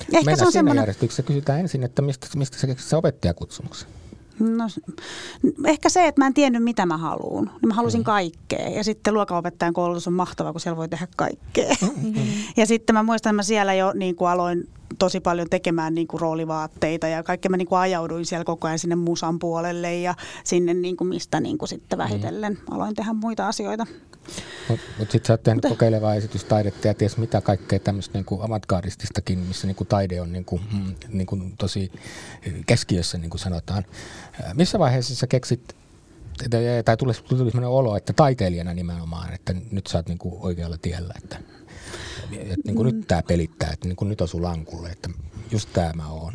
[0.00, 0.82] ehkä Mennään se on semmoinen...
[0.82, 3.88] järjestyksessä kysytään ensin, että mistä, mistä sä keksit se opettajakutsumuksen?
[4.42, 4.64] No,
[5.66, 7.50] ehkä se, että mä en tiennyt, mitä mä haluan.
[7.66, 8.04] Mä halusin mm.
[8.04, 8.68] kaikkea.
[8.68, 11.74] Ja sitten luokanopettajan koulutus on mahtava, kun siellä voi tehdä kaikkea.
[11.80, 12.22] Mm-hmm.
[12.56, 14.68] ja sitten mä muistan, että mä siellä jo niin kuin aloin
[14.98, 18.78] tosi paljon tekemään niin kuin roolivaatteita ja kaikkea mä niin kuin ajauduin siellä koko ajan
[18.78, 20.14] sinne musan puolelle ja
[20.44, 22.74] sinne niin kuin mistä niin kuin sitten vähitellen mm.
[22.74, 23.86] aloin tehdä muita asioita.
[24.68, 25.68] Mutta mut sitten sä oot tehnyt Mutta...
[25.68, 30.44] kokeilevaa esitystaidetta ja ties mitä kaikkea tämmöistä niin avantgardististakin, missä niin kuin taide on niin
[30.44, 31.92] kuin, mm, niin kuin tosi
[32.66, 33.84] keskiössä, niin kuin sanotaan.
[34.54, 35.76] Missä vaiheessa sä keksit
[36.84, 40.78] tai tuli, tuli sellainen olo, että taiteilijana nimenomaan, että nyt sä oot niin kuin oikealla
[40.78, 41.38] tiellä, että,
[42.40, 42.96] että niin kuin mm.
[42.96, 45.10] nyt tämä pelittää, että niin kuin nyt osuu lankulle, että
[45.50, 46.32] just tämä mä oon.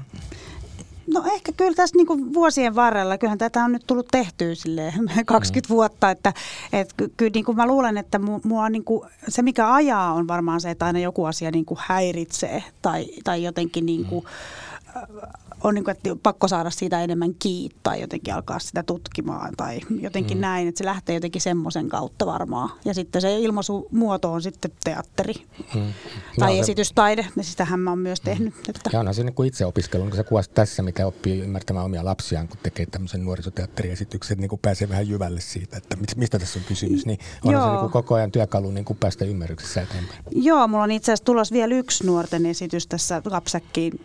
[1.13, 4.93] No ehkä kyllä tässä niin kuin vuosien varrella, kyllähän tätä on nyt tullut tehtyä sille
[5.25, 5.75] 20 mm.
[5.75, 6.33] vuotta, että,
[6.73, 10.61] että kyllä niin kuin mä luulen, että mua niin kuin, se mikä ajaa on varmaan
[10.61, 15.75] se, että aina joku asia niin kuin häiritsee tai, tai jotenkin niin kuin, mm on
[15.75, 17.35] niin kuin, että pakko saada siitä enemmän
[17.83, 20.41] tai jotenkin alkaa sitä tutkimaan tai jotenkin mm.
[20.41, 22.69] näin, että se lähtee jotenkin semmoisen kautta varmaan.
[22.85, 25.33] Ja sitten se ilmaisumuoto on sitten teatteri
[25.75, 25.93] mm.
[26.39, 28.53] tai no, esitystaide, ja sitähän mä oon myös tehnyt.
[28.53, 28.61] Mm.
[28.69, 28.89] Että.
[28.93, 32.05] Ja onhan se niin kuin itse opiskelu, kun sä kuvasit tässä, mikä oppii ymmärtämään omia
[32.05, 36.65] lapsiaan, kun tekee tämmöisen nuorisoteatteriesityksen, niin kuin pääsee vähän jyvälle siitä, että mistä tässä on
[36.65, 40.19] kysymys, niin onhan se niin kuin koko ajan työkalu niin kuin päästä ymmärryksessä eteenpäin.
[40.31, 43.99] Joo, mulla on itse asiassa tulos vielä yksi nuorten esitys tässä Lapsäkkiin,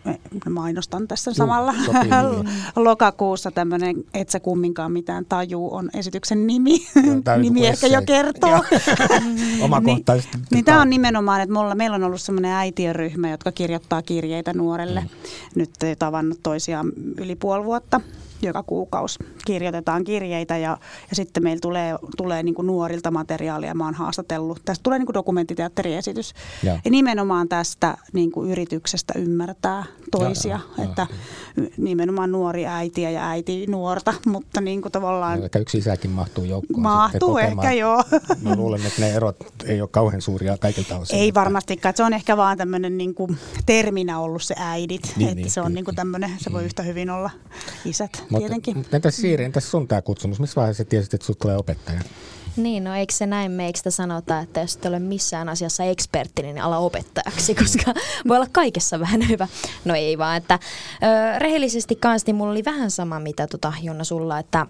[0.49, 1.73] mainostan tässä samalla
[2.75, 6.85] lokakuussa tämmöinen Et sä kumminkaan mitään tajuu on esityksen nimi.
[6.95, 8.63] No, nimi ehkä jo kertoo.
[9.61, 10.37] Omakohtaisesti.
[10.37, 14.01] niin, niin tämä on nimenomaan, että mulla, meillä on ollut semmoinen äitien ryhmä, jotka kirjoittaa
[14.01, 14.99] kirjeitä nuorelle.
[14.99, 15.09] Mm.
[15.55, 18.01] Nyt tavannut toisiaan yli puoli vuotta
[18.47, 20.77] joka kuukausi kirjoitetaan kirjeitä ja,
[21.09, 23.73] ja sitten meillä tulee, tulee niin kuin nuorilta materiaalia.
[23.73, 24.61] Mä oon haastatellut.
[24.65, 26.33] Tästä tulee niin kuin dokumenttiteatteriesitys.
[26.63, 26.79] Ja.
[26.85, 30.59] ja nimenomaan tästä niin kuin yrityksestä ymmärtää toisia.
[30.77, 31.07] Ja, ja, että
[31.57, 31.63] ja.
[31.77, 35.41] nimenomaan nuori äitiä ja äiti nuorta, mutta niin kuin tavallaan...
[35.41, 36.81] Ja yksi isäkin mahtuu joukkoon.
[36.81, 38.03] Mahtuu ehkä, joo.
[38.41, 41.19] Mä luulen, että ne erot ei ole kauhean suuria kaikilta osin.
[41.19, 41.95] Ei varmastikaan.
[41.97, 45.13] Se on ehkä vaan tämmöinen niin kuin terminä ollut se äidit.
[45.15, 46.65] Niin, että niin, se on niin kuin tämmöinen, se voi mm.
[46.65, 47.29] yhtä hyvin olla
[47.85, 48.23] isät.
[48.41, 48.85] Mutta, tietenkin.
[48.91, 50.39] Entäs Siiri, entäs sun tämä kutsumus?
[50.39, 51.99] Missä vaiheessa tiesit, että sut tulee opettaja?
[52.57, 56.61] Niin, no eikö se näin meiksi sanota, että jos et ole missään asiassa ekspertti, niin
[56.61, 57.93] ala opettajaksi, koska
[58.27, 59.47] voi olla kaikessa vähän hyvä.
[59.85, 60.59] No ei vaan, että
[61.33, 64.67] ö, rehellisesti kanssa niin mulla oli vähän sama, mitä tota, Jonna sulla, että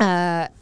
[0.00, 0.06] Öö,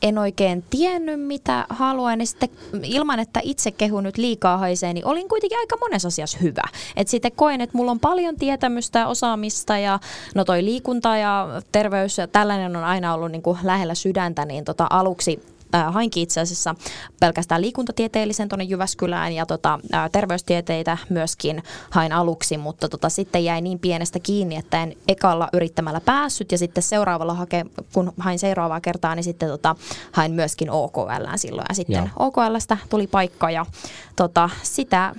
[0.03, 2.21] en oikein tiennyt, mitä haluan.
[2.21, 2.51] Ja sitten
[2.83, 6.63] ilman, että itse kehun nyt liikaa haisee, niin olin kuitenkin aika monessa asiassa hyvä.
[6.97, 9.99] Et sitten koen, että mulla on paljon tietämystä ja osaamista ja
[10.35, 14.65] no toi liikunta ja terveys ja tällainen on aina ollut niin kuin lähellä sydäntä, niin
[14.65, 15.43] tota aluksi
[15.75, 16.75] äh, hainkin itse asiassa
[17.21, 23.61] pelkästään liikuntatieteellisen tuonne Jyväskylään ja tota, äh, terveystieteitä myöskin hain aluksi, mutta tota, sitten jäi
[23.61, 28.81] niin pienestä kiinni, että en ekalla yrittämällä päässyt ja sitten seuraavalla hake, kun hain seuraavaa
[28.81, 29.77] kertaa, niin sitten tota,
[30.13, 32.29] hain myöskin OKL silloin ja sitten Joo.
[32.29, 33.67] OKLstä tuli paikka ja
[34.17, 35.15] tota, sitä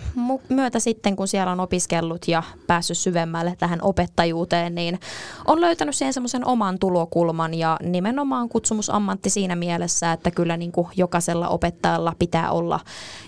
[0.50, 5.00] myötä sitten, kun siellä on opiskellut ja päässyt syvemmälle tähän opettajuuteen, niin
[5.48, 10.88] on löytänyt siihen semmoisen oman tulokulman ja nimenomaan kutsumusammatti siinä mielessä, että kyllä niin kuin
[10.96, 12.80] jokaisella opettajalla pitää olla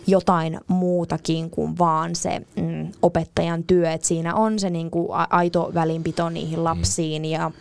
[0.08, 5.72] jotain muutakin kuin vaan se mm, opettajan työ, että siinä on se niin kuin aito
[5.74, 7.52] välinpito niihin lapsiin ja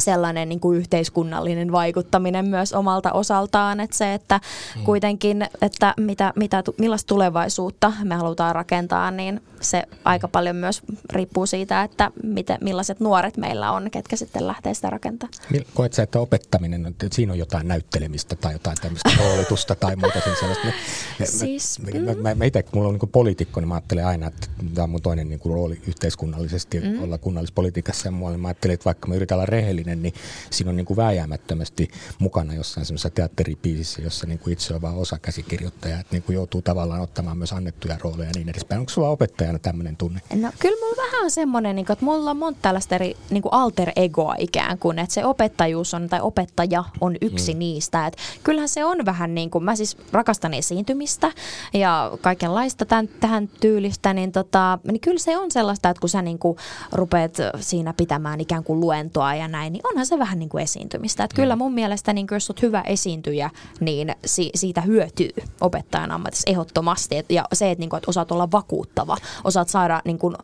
[0.00, 4.40] sellainen niin kuin yhteiskunnallinen vaikuttaminen myös omalta osaltaan, että se, että
[4.76, 4.84] mm.
[4.84, 10.82] kuitenkin, että mitä, mitä, millaista tulevaisuutta me halutaan rakentaa, niin se aika paljon myös
[11.12, 15.34] riippuu siitä, että miten, millaiset nuoret meillä on, ketkä sitten lähtee sitä rakentamaan.
[15.74, 20.20] Koet sä, että opettaminen, että siinä on jotain näyttelemistä tai jotain tämmöistä roolitusta tai muuta
[20.20, 20.66] sen sellaista?
[20.66, 24.06] Mä, siis, mä, mä, mä, mä itse, kun mulla on niin poliitikko, niin mä ajattelen
[24.06, 27.02] aina, että tämä on mun toinen niin kuin rooli yhteiskunnallisesti mm.
[27.02, 28.36] olla kunnallispolitiikassa ja muualla.
[28.36, 30.14] Niin mä ajattelin, että vaikka mä yritän olla rehellinen, niin
[30.50, 31.88] siinä on niin kuin vääjäämättömästi
[32.18, 36.34] mukana jossain semmoisessa teatteripiisissä, jossa niin kuin itse on vaan osa käsikirjoittajaa, että niin kuin
[36.34, 38.78] joutuu tavallaan ottamaan myös annettuja rooleja ja niin edespäin.
[38.78, 40.20] Onko sulla opettaja opettajana tämmöinen tunne?
[40.34, 43.52] No kyllä mulla vähän on semmoinen, niin että mulla on monta tällaista eri niin kuin
[43.52, 47.58] alter egoa ikään kuin, että se opettajuus on, tai opettaja on yksi mm.
[47.58, 48.06] niistä.
[48.06, 51.32] Että kyllähän se on vähän niin kuin, mä siis rakastan esiintymistä
[51.74, 56.22] ja kaikenlaista tämän, tähän tyylistä, niin, tota, niin kyllä se on sellaista, että kun sä
[56.22, 56.58] niin kuin
[56.92, 61.24] rupeat siinä pitämään ikään kuin luentoa ja näin, niin onhan se vähän niin kuin esiintymistä.
[61.24, 61.42] Että mm.
[61.42, 65.30] kyllä mun mielestä, niin jos olet hyvä esiintyjä, niin si- siitä hyötyy
[65.60, 67.16] opettajan ammatissa ehdottomasti.
[67.16, 70.34] Et, ja se, että, niin kuin, että osaat olla vakuuttava, osaat saada niin kuin,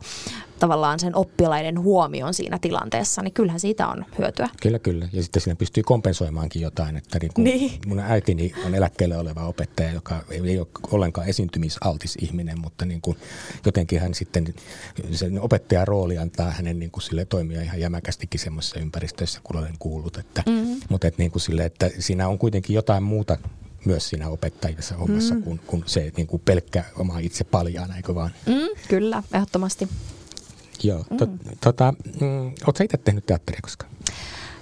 [0.59, 4.49] tavallaan sen oppilaiden huomion siinä tilanteessa, niin kyllähän siitä on hyötyä.
[4.61, 5.09] Kyllä, kyllä.
[5.13, 7.71] Ja sitten siinä pystyy kompensoimaankin jotain, että niin kuin niin.
[7.87, 13.17] mun äitini on eläkkeelle oleva opettaja, joka ei ole ollenkaan esiintymisaltis ihminen, mutta niin kuin
[13.65, 14.53] jotenkin hän sitten,
[15.11, 19.75] sen opettajan rooli antaa hänen niin kuin sille toimia ihan jämäkästikin semmoisessa ympäristössä, kun olen
[19.79, 20.17] kuullut.
[20.17, 20.79] Että, mm-hmm.
[20.89, 23.37] Mutta että, niin kuin sille, että siinä on kuitenkin jotain muuta
[23.85, 25.43] myös siinä opettajissa hommassa mm.
[25.43, 28.31] kuin, kuin se niin kuin pelkkä oma itse paljaana, eikö vaan?
[28.45, 29.89] Mm, kyllä, ehdottomasti.
[30.83, 31.05] Joo.
[31.09, 31.17] Mm.
[31.17, 31.27] To,
[31.63, 33.94] tota, mm, Oletko itse tehnyt teatteria koskaan?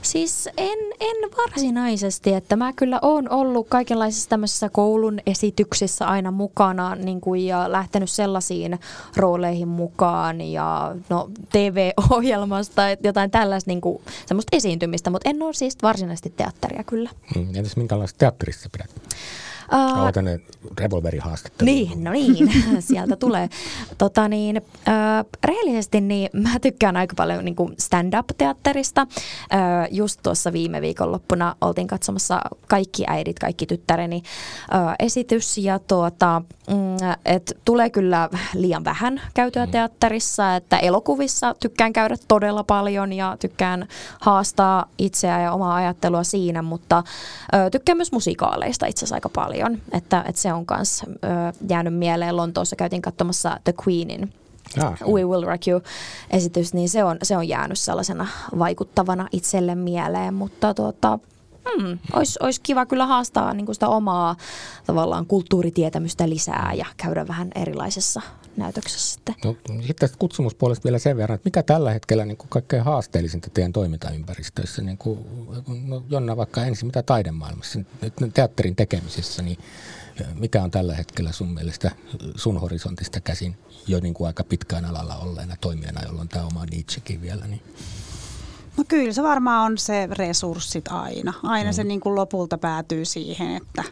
[0.04, 6.95] Siis en, en varsinaisesti, että mä kyllä oon ollut kaikenlaisissa tämmöisissä koulun esityksissä aina mukana
[6.95, 8.80] niin kuin, ja lähtenyt sellaisiin
[9.18, 15.54] rooleihin mukaan ja no, TV-ohjelmasta tai jotain tällaista niin kuin, semmoista esiintymistä, mutta en ole
[15.54, 17.10] siis varsinaisesti teatteria kyllä.
[17.36, 18.89] Mm, entäs minkälaista teatterista pidät?
[19.74, 20.26] Uh, Otan
[20.80, 21.65] revolverihaastattelu.
[21.65, 23.49] Niin, no niin, sieltä tulee.
[23.97, 29.01] Tota niin, äh, rehellisesti niin mä tykkään aika paljon niin kuin stand-up-teatterista.
[29.01, 34.24] Äh, just tuossa viime viikonloppuna oltiin katsomassa Kaikki äidit, kaikki tyttäreni
[34.74, 35.57] äh, esitys.
[35.57, 36.76] Ja tuota, mm,
[37.26, 39.71] et tulee kyllä liian vähän käytyä mm.
[39.71, 43.88] teatterissa, että elokuvissa tykkään käydä todella paljon ja tykkään
[44.21, 49.62] haastaa itseä ja omaa ajattelua siinä, mutta äh, tykkään myös musikaaleista itse asiassa aika paljon.
[49.91, 51.03] Että, että se on myös
[51.70, 52.38] jäänyt mieleen.
[52.38, 54.34] Lontoossa käytiin katsomassa The Queenin
[54.82, 58.28] Ah, We Will Rock You-esitys, niin se on, se on jäänyt sellaisena
[58.59, 61.20] vaikuttavana itselle mieleen, mutta tuota,
[61.70, 64.36] hmm, olisi, olisi kiva kyllä haastaa niin sitä omaa
[64.86, 68.22] tavallaan kulttuuritietämystä lisää ja käydä vähän erilaisessa
[68.58, 69.36] näytöksessä sitten.
[69.45, 73.49] No, sitten tästä kutsumuspuolesta vielä sen verran, että mikä tällä hetkellä niin kuin kaikkein haasteellisinta
[73.49, 75.20] teidän toimintaympäristöissä, niin kuin,
[75.86, 77.80] no, Jonna vaikka ensin mitä taidemaailmassa,
[78.34, 79.58] teatterin tekemisessä, niin
[80.39, 81.91] mikä on tällä hetkellä sun mielestä
[82.36, 87.22] sun horisontista käsin jo niin kuin aika pitkään alalla olleena toimijana, jolloin tämä oma Nietzschekin
[87.22, 87.47] vielä?
[87.47, 87.62] Niin.
[88.78, 91.34] No kyllä se varmaan on se resurssit aina.
[91.43, 91.74] Aina mm.
[91.74, 93.84] se niin kuin lopulta päätyy siihen, että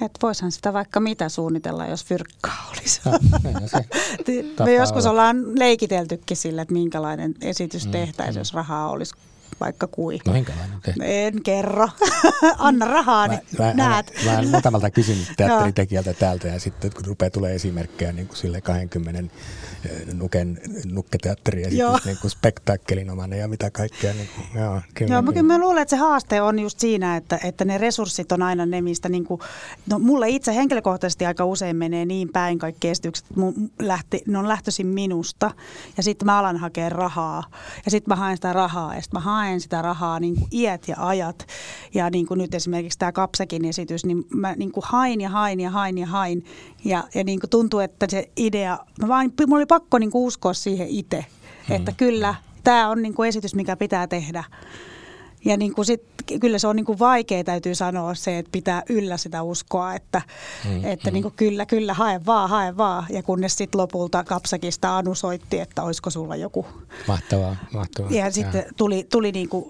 [0.00, 3.00] että voisihan sitä vaikka mitä suunnitella, jos fyrkkaa olisi.
[3.04, 5.10] Ja, Me joskus olla.
[5.10, 8.40] ollaan leikiteltykin sille, että minkälainen esitys mm, tehtäisiin, mm.
[8.40, 9.14] jos rahaa olisi
[9.60, 10.18] vaikka kui.
[10.26, 10.94] No minkälainen te?
[11.00, 11.88] En kerro.
[12.58, 14.12] Anna rahaa, niin mä, näet.
[14.24, 18.60] Mä, mä muutamalta kysyn teatteritekijältä täältä ja sitten kun rupeaa tulee esimerkkejä niin kuin sille
[18.60, 24.12] 20 eh, nuken, nukketeatteriesitys, niin kuin spektaakkelinomainen ja mitä kaikkea.
[24.12, 25.42] Niin kuin, joo, kyllä, joo, kyllä.
[25.42, 28.80] mä luulen, että se haaste on just siinä, että, että ne resurssit on aina ne,
[28.80, 29.40] mistä niin kuin,
[29.90, 34.38] no mulle itse henkilökohtaisesti aika usein menee niin päin kaikki esitykset, että mun lähti, ne
[34.38, 35.50] on lähtöisin minusta
[35.96, 37.44] ja sitten mä alan hakea rahaa
[37.84, 40.88] ja sitten mä haen sitä rahaa ja sitten mä haen sitä rahaa niin kuin iät
[40.88, 41.46] ja ajat.
[41.94, 45.60] Ja niin kuin nyt esimerkiksi tämä Kapsekin esitys, niin mä niin kuin hain ja hain
[45.60, 46.44] ja hain ja hain.
[46.84, 50.24] Ja, ja niin kuin tuntuu, että se idea, mä vain, mulla oli pakko niin kuin
[50.24, 51.24] uskoa siihen itse,
[51.68, 51.76] hmm.
[51.76, 52.34] että kyllä
[52.64, 54.44] tämä on niin kuin esitys, mikä pitää tehdä.
[55.44, 56.02] Ja niin kuin sit,
[56.40, 60.22] kyllä se on niin kuin vaikea, täytyy sanoa se, että pitää yllä sitä uskoa, että,
[60.64, 61.14] mm, että mm.
[61.14, 63.06] Niin kuin kyllä, kyllä, hae vaan, hae vaan.
[63.10, 66.66] Ja kunnes sitten lopulta Kapsakista Anu soitti, että olisiko sulla joku.
[67.08, 68.10] Mahtavaa, mahtavaa.
[68.10, 68.30] Ja, ja.
[68.30, 69.64] sitten tuli, tuli niin kuin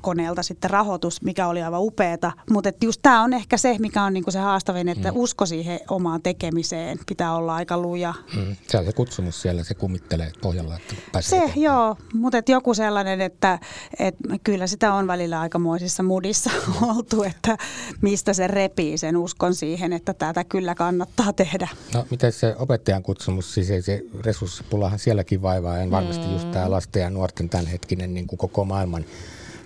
[0.00, 2.32] koneelta sitten rahoitus, mikä oli aivan upeeta.
[2.50, 5.16] Mutta just tämä on ehkä se, mikä on niin kuin se haastavin, että mm.
[5.16, 8.14] usko siihen omaan tekemiseen pitää olla aika luja.
[8.36, 8.56] Mm.
[8.68, 13.20] Se on se kutsumus siellä, se kummittelee pohjalla, että pääsee Se, joo, mutta joku sellainen,
[13.20, 13.58] että,
[13.98, 16.50] että kyllä sitä on välillä aikamoisissa mudissa
[16.96, 17.56] oltu, että
[18.00, 21.68] mistä se repii sen uskon siihen, että tätä kyllä kannattaa tehdä.
[21.94, 26.32] No miten se opettajan kutsumus, siis ei se resurssipulahan sielläkin vaivaa, en varmasti mm.
[26.32, 29.04] just tämä lasten ja nuorten tämänhetkinen niin kuin koko maailman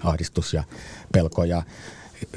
[0.05, 0.65] ahdistus ja
[1.13, 1.63] pelko ja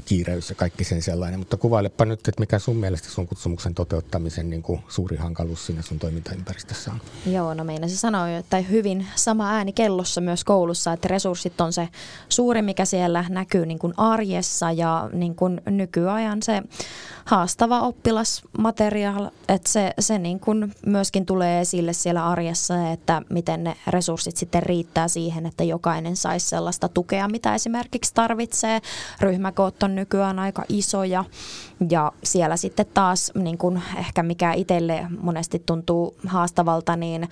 [0.05, 1.39] kiireys ja kaikki sen sellainen.
[1.39, 5.81] Mutta kuvailepa nyt, että mikä sun mielestä sun kutsumuksen toteuttamisen niin kuin suuri hankaluus siinä
[5.81, 7.01] sun toimintaympäristössä on?
[7.33, 11.73] Joo, no meina se sanoi, että hyvin sama ääni kellossa myös koulussa, että resurssit on
[11.73, 11.89] se
[12.29, 16.61] suuri, mikä siellä näkyy niin kuin arjessa ja niin kuin nykyajan se
[17.25, 23.77] haastava oppilasmateriaali, että se, se niin kuin myöskin tulee esille siellä arjessa, että miten ne
[23.87, 28.81] resurssit sitten riittää siihen, että jokainen saisi sellaista tukea, mitä esimerkiksi tarvitsee.
[29.21, 31.23] Ryhmäkoot on nykyään aika isoja
[31.89, 37.29] ja siellä sitten taas niin kuin ehkä mikä itselle monesti tuntuu haastavalta, niin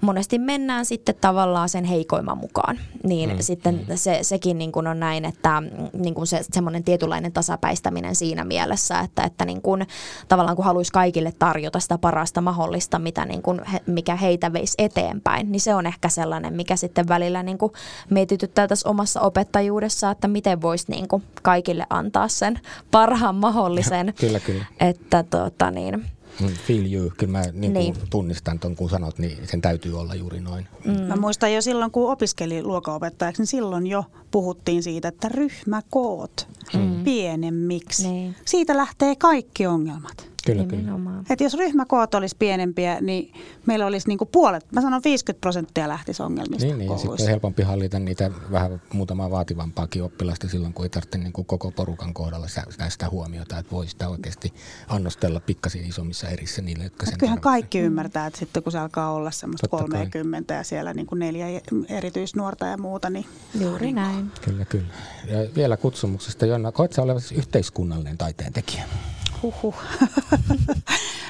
[0.00, 2.78] monesti mennään sitten tavallaan sen heikoimman mukaan.
[3.04, 3.96] Niin mm, sitten mm.
[3.96, 5.62] Se, sekin niin kuin on näin, että
[5.92, 9.86] niin kuin se semmoinen tietynlainen tasapäistäminen siinä mielessä, että, että niin kuin,
[10.28, 14.74] tavallaan kun haluaisi kaikille tarjota sitä parasta mahdollista, mitä niin kuin he, mikä heitä veisi
[14.78, 17.72] eteenpäin, niin se on ehkä sellainen, mikä sitten välillä niin kuin
[18.10, 22.60] mietityttää tässä omassa opettajuudessa, että miten voisi niin kuin kaikille antaa sen
[22.90, 24.14] parhaan mahdollisen.
[24.20, 24.64] kyllä, kyllä.
[24.80, 26.04] Että tota niin,
[26.40, 27.94] Mm, feel you, kyllä mä niin niin.
[28.10, 30.68] tunnistan tuon, kun sanot, niin sen täytyy olla juuri noin.
[30.84, 30.92] Mm.
[30.92, 37.04] Mä muistan jo silloin, kun opiskelin luokanopettajaksi, niin silloin jo puhuttiin siitä, että ryhmäkoot mm.
[37.04, 38.08] pienemmiksi.
[38.08, 38.36] Niin.
[38.44, 40.28] Siitä lähtee kaikki ongelmat.
[40.52, 40.92] Kyllä, kyllä.
[41.30, 43.32] Et jos ryhmäkoot olisi pienempiä, niin
[43.66, 47.62] meillä olisi niinku puolet, mä sanon 50 prosenttia lähtisi ongelmista Niin, niin sitten on helpompi
[47.62, 52.64] hallita niitä vähän muutamaa vaativampaakin oppilasta silloin, kun ei tarvitse niinku koko porukan kohdalla sitä,
[52.88, 54.54] sitä huomiota, että voi sitä oikeasti
[54.88, 59.12] annostella pikkasen isommissa erissä niille, jotka sen Kyllähän kaikki ymmärtää, että sitten kun se alkaa
[59.12, 60.60] olla semmoista Totta 30 kai.
[60.60, 61.46] ja siellä niinku neljä
[61.88, 63.24] erityisnuorta ja muuta, niin...
[63.60, 64.32] Juuri näin.
[64.44, 64.88] Kyllä, kyllä.
[65.26, 68.84] Ja vielä kutsumuksesta, Jonna, koet sä olevasi yhteiskunnallinen taiteen tekijä?
[69.42, 69.74] Huhhuh.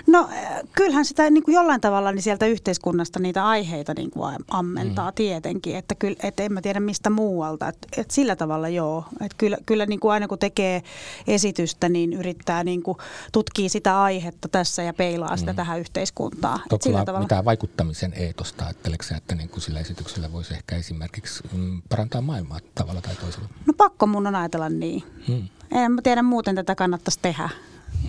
[0.08, 0.28] No
[0.72, 5.14] kyllähän sitä niin kuin jollain tavalla niin sieltä yhteiskunnasta niitä aiheita niin kuin ammentaa mm.
[5.14, 7.68] tietenkin, että, kyllä, että en mä tiedä mistä muualta.
[7.68, 10.82] Että, että sillä tavalla joo, että kyllä, kyllä niin kuin aina kun tekee
[11.26, 12.98] esitystä, niin yrittää niin kuin
[13.32, 15.56] tutkia sitä aihetta tässä ja peilaa sitä mm.
[15.56, 16.60] tähän yhteiskuntaan.
[16.60, 17.24] Onko sillä tavalla...
[17.24, 22.58] mitään vaikuttamisen eetosta, ajatteleeko että niin kuin sillä esityksellä voisi ehkä esimerkiksi mm, parantaa maailmaa
[22.74, 23.48] tavalla tai toisella?
[23.66, 25.02] No pakko mun on ajatella niin.
[25.28, 25.48] Hmm.
[25.70, 27.48] En mä tiedä muuten tätä kannattaisi tehdä.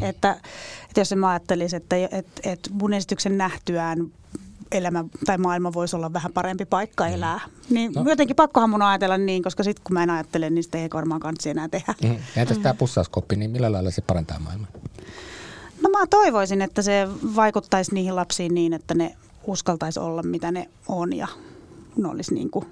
[0.02, 0.32] Että,
[0.88, 4.00] että jos mä ajattelisin, että, että, että mun esityksen nähtyään
[4.72, 7.14] elämä tai maailma voisi olla vähän parempi paikka mm.
[7.14, 7.40] elää.
[7.70, 8.10] Niin no.
[8.10, 11.22] jotenkin pakkohan mun ajatella niin, koska sitten kun mä en ajattele, niin sitä ei varmaan
[11.22, 11.96] kansi enää tehdä.
[12.04, 12.16] Mm.
[12.36, 14.72] Entäs tämä pussauskoppi, niin millä lailla se parantaa maailmaa?
[15.82, 19.16] No mä toivoisin, että se vaikuttaisi niihin lapsiin niin, että ne
[19.48, 21.28] uskaltaisi olla mitä ne on ja
[21.96, 22.66] ne olisi niin kuin,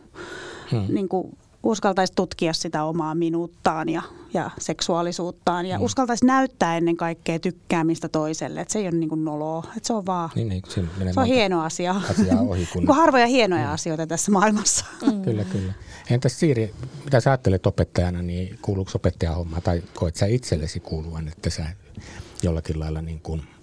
[0.71, 0.85] hmm.
[0.89, 1.37] niin kuin
[1.67, 4.01] uskaltaisi tutkia sitä omaa minuuttaan ja,
[4.33, 5.83] ja seksuaalisuuttaan ja mm.
[5.83, 8.61] uskaltaisi näyttää ennen kaikkea tykkäämistä toiselle.
[8.61, 10.63] Että se ei ole niin kuin noloa, että se on vaan, niin, niin,
[11.11, 11.95] se on hieno asia.
[12.47, 12.95] Ohi, kun...
[12.95, 13.73] harvoja hienoja mm.
[13.73, 14.85] asioita tässä maailmassa.
[15.05, 15.21] Mm.
[15.21, 15.73] Kyllä, kyllä.
[16.09, 16.73] Entäs Siiri,
[17.05, 21.65] mitä sä ajattelet opettajana, niin kuuluuko opettajan homma tai koet sä itsellesi kuuluvan, että sä
[22.43, 23.41] jollakin lailla niin kuin–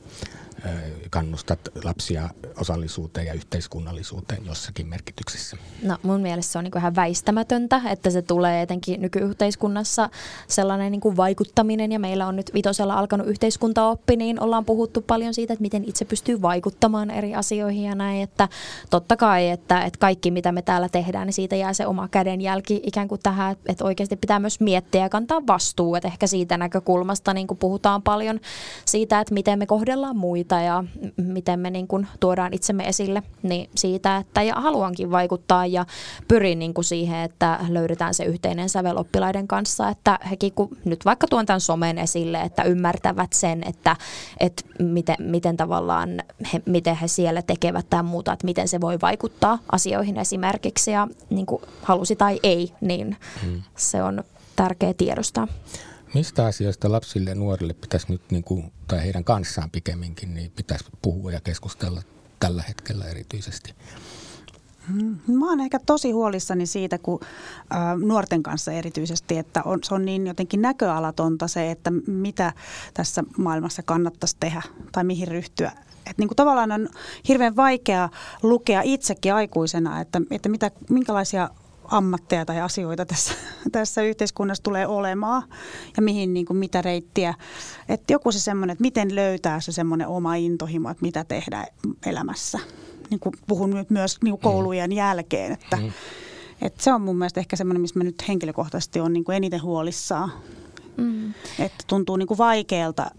[1.11, 2.29] kannustat lapsia
[2.61, 5.57] osallisuuteen ja yhteiskunnallisuuteen jossakin merkityksessä?
[5.83, 10.11] No mun mielestä se on niin ihan väistämätöntä, että se tulee etenkin nykyyhteiskunnassa
[10.49, 11.93] sellainen niin kuin vaikuttaminen.
[11.93, 16.05] Ja meillä on nyt vitosella alkanut yhteiskuntaoppi, niin ollaan puhuttu paljon siitä, että miten itse
[16.05, 18.49] pystyy vaikuttamaan eri asioihin ja näin, että
[18.91, 22.81] totta kai, että, että kaikki mitä me täällä tehdään, niin siitä jää se oma kädenjälki
[22.83, 27.35] ikään kuin tähän, että oikeasti pitää myös miettiä ja kantaa vastuu, että ehkä siitä näkökulmasta
[27.35, 28.41] niin kuin puhutaan paljon
[28.85, 30.85] siitä, että miten me kohdellaan muita muita ja
[31.17, 35.87] miten me niin kuin tuodaan itsemme esille, niin siitä, että ja haluankin vaikuttaa ja
[36.29, 41.05] pyrin niin kuin siihen, että löydetään se yhteinen sävel oppilaiden kanssa, että hekin kun nyt
[41.05, 43.97] vaikka tuon tämän somen esille, että ymmärtävät sen, että,
[44.41, 48.99] että miten, miten tavallaan he, miten he siellä tekevät tai muuta, että miten se voi
[49.03, 53.63] vaikuttaa asioihin esimerkiksi ja niin kuin halusi tai ei, niin hmm.
[53.77, 54.25] se on
[54.57, 55.49] tärkeä tiedostaa.
[56.15, 60.85] Mistä asioista lapsille ja nuorille pitäisi nyt, niin kuin, tai heidän kanssaan pikemminkin, niin pitäisi
[61.03, 62.03] puhua ja keskustella
[62.41, 63.75] tällä hetkellä erityisesti?
[64.89, 67.27] Mm, mä oon ehkä tosi huolissani siitä, kun ä,
[68.07, 72.53] nuorten kanssa erityisesti, että on, se on niin jotenkin näköalatonta se, että mitä
[72.95, 74.63] tässä maailmassa kannattaisi tehdä
[74.93, 75.73] tai mihin ryhtyä.
[76.11, 76.89] Et niin kuin tavallaan on
[77.29, 78.09] hirveän vaikea
[78.43, 81.51] lukea itsekin aikuisena, että, että mitä, minkälaisia
[81.85, 83.35] ammatteja tai asioita tässä,
[83.73, 85.43] tässä yhteiskunnassa tulee olemaan
[85.97, 87.35] ja mihin niin kuin, mitä reittiä.
[87.89, 91.67] Että joku se semmoinen, että miten löytää se semmoinen oma intohimo, että mitä tehdä
[92.07, 92.59] elämässä.
[93.11, 94.43] Niin kuin puhun nyt myös niin kuin mm.
[94.43, 94.97] koulujen mm.
[94.97, 95.93] jälkeen, että, mm.
[96.63, 99.63] että se on mun mielestä ehkä semmoinen, missä mä nyt henkilökohtaisesti on niin kuin eniten
[99.63, 100.33] huolissaan.
[100.97, 101.35] Mm.
[101.59, 103.11] Että tuntuu niin kuin vaikealta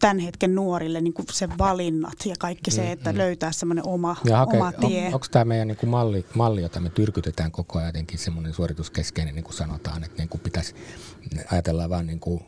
[0.00, 4.16] tämän hetken nuorille niin kuin se valinnat ja kaikki se, että mm, löytää semmoinen oma,
[4.24, 5.06] ja hake, oma tie.
[5.06, 8.54] On, onko tämä meidän niin kuin malli, malli, jota me tyrkytetään koko ajan jotenkin semmoinen
[8.54, 10.74] suorituskeskeinen, niin kuin sanotaan, että niin kuin pitäisi,
[11.52, 12.44] ajatella vain niin kuin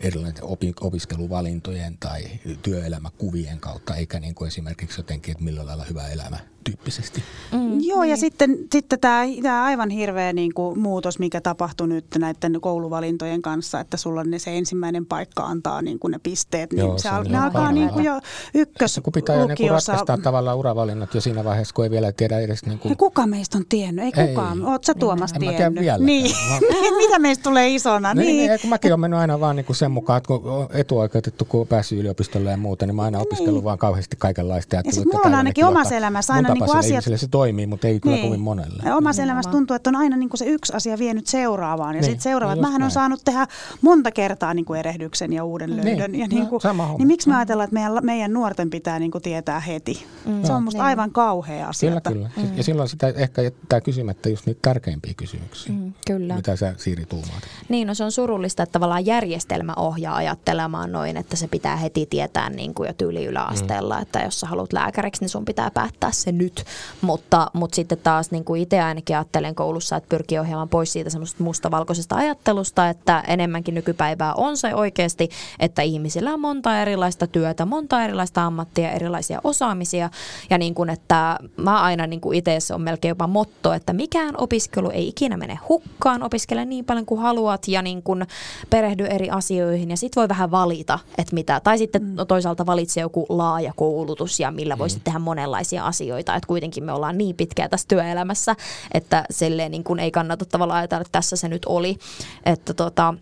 [0.00, 0.44] erilaisten
[0.80, 2.22] opiskeluvalintojen tai
[2.62, 7.22] työelämäkuvien kautta, eikä niin kuin esimerkiksi jotenkin, että millä lailla hyvä elämä tyyppisesti.
[7.52, 8.10] Mm, Joo, niin.
[8.10, 13.42] ja sitten, sitten tämä, tämä aivan hirveä niin kuin muutos, mikä tapahtui nyt näiden kouluvalintojen
[13.42, 16.98] kanssa, että sulla on ne, se ensimmäinen paikka antaa niin kuin ne pisteet, niin Joo,
[16.98, 18.20] se, se ne alkaa niin kuin jo
[18.54, 22.12] ykkös Kun pitää jo niin kuin ratkaistaa tavallaan uravalinnat jo siinä vaiheessa, kun ei vielä
[22.12, 22.66] tiedä edes...
[22.66, 22.96] Niin kuin...
[22.96, 24.04] kuka meistä on tiennyt?
[24.04, 24.64] Ei, ei kukaan.
[24.64, 25.60] Oletko sä Tuomas en, tiennyt?
[25.60, 26.36] En mä tiedä Niin.
[27.02, 28.14] Mitä meistä tulee isona?
[28.14, 28.48] Niin, niin.
[28.48, 31.44] niin kun mäkin olen mennyt aina vaan niin kuin sen mukaan, että kun on etuoikeutettu,
[31.44, 33.64] kun on päässyt yliopistolle ja muuta, niin mä aina opiskellut niin.
[33.64, 34.76] vaan kauheasti kaikenlaista.
[34.76, 37.04] Ja, ja sitten mulla on ainakin omassa elämässä aina niin kuin asiat...
[37.16, 38.26] se toimii, mutta ei kyllä niin.
[38.26, 38.82] kovin monelle.
[38.84, 42.00] Ja omassa elämässä tuntuu, että on aina niin kuin se yksi asia vienyt seuraavaan ja
[42.00, 42.04] niin.
[42.04, 42.56] sitten seuraavat.
[42.56, 43.46] Niin Mähän on saanut tehdä
[43.82, 45.84] monta kertaa niin kuin erehdyksen ja uuden niin.
[45.84, 46.12] löydön.
[46.12, 46.20] Niin.
[46.20, 49.22] Ja niin, kuin, no, niin miksi me ajatellaan, että meidän, meidän nuorten pitää niin kuin
[49.22, 50.06] tietää heti?
[50.26, 50.44] Mm.
[50.44, 50.86] Se on musta niin.
[50.86, 51.90] aivan kauhea asia.
[51.90, 52.30] Kyllä, kyllä.
[52.36, 52.56] Mm.
[52.56, 55.72] Ja silloin sitä ehkä jättää kysymättä just niitä tärkeimpiä kysymyksiä.
[55.72, 56.36] Mm, kyllä.
[56.36, 57.42] Mitä sä Siiri tuumaat?
[57.68, 62.06] Niin, no se on surullista, että tavallaan järjestelmä ohjaa ajattelemaan noin, että se pitää heti
[62.06, 64.02] tietää niin kuin jo tyyli yläasteella, mm.
[64.02, 66.64] että jos sä haluat lääkäriksi, niin sun pitää päättää se nyt.
[67.00, 71.10] Mutta, mutta sitten taas niin kuin itse ainakin ajattelen koulussa, että pyrkii ohjaamaan pois siitä
[71.10, 75.28] semmoista mustavalkoisesta ajattelusta, että enemmänkin nykypäivää on se oikeasti,
[75.58, 80.10] että ihmisillä on monta erilaista työtä, monta erilaista ammattia, erilaisia osaamisia
[80.50, 83.92] ja niin kuin, että mä aina niin kuin itse se on melkein jopa motto, että
[83.92, 88.26] mikään opiskelu ei ikinä mene hukkaan, opiskele niin paljon kuin haluat ja niin kuin
[88.70, 92.16] perehdy eri asioihin ja sit voi vähän valita, että mitä, tai sitten mm.
[92.28, 95.02] toisaalta valitse joku laaja koulutus ja millä voisi mm.
[95.02, 98.56] tehdä monenlaisia asioita, että kuitenkin me ollaan niin pitkään tässä työelämässä,
[98.94, 101.98] että silleen niin kuin ei kannata tavallaan ajatella, että tässä se nyt oli.
[102.46, 103.14] Että tota,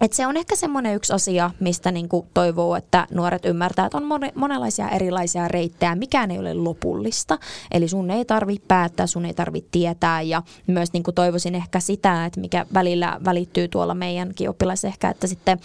[0.00, 4.04] et se on ehkä semmoinen yksi asia, mistä niinku toivoo, että nuoret ymmärtää, että on
[4.04, 5.94] mone, monenlaisia erilaisia reittejä.
[5.94, 7.38] Mikään ei ole lopullista,
[7.70, 10.22] eli sun ei tarvi päättää, sun ei tarvi tietää.
[10.22, 15.26] Ja myös niinku toivoisin ehkä sitä, että mikä välillä välittyy tuolla meidänkin oppilaissa ehkä, että
[15.26, 15.58] sitten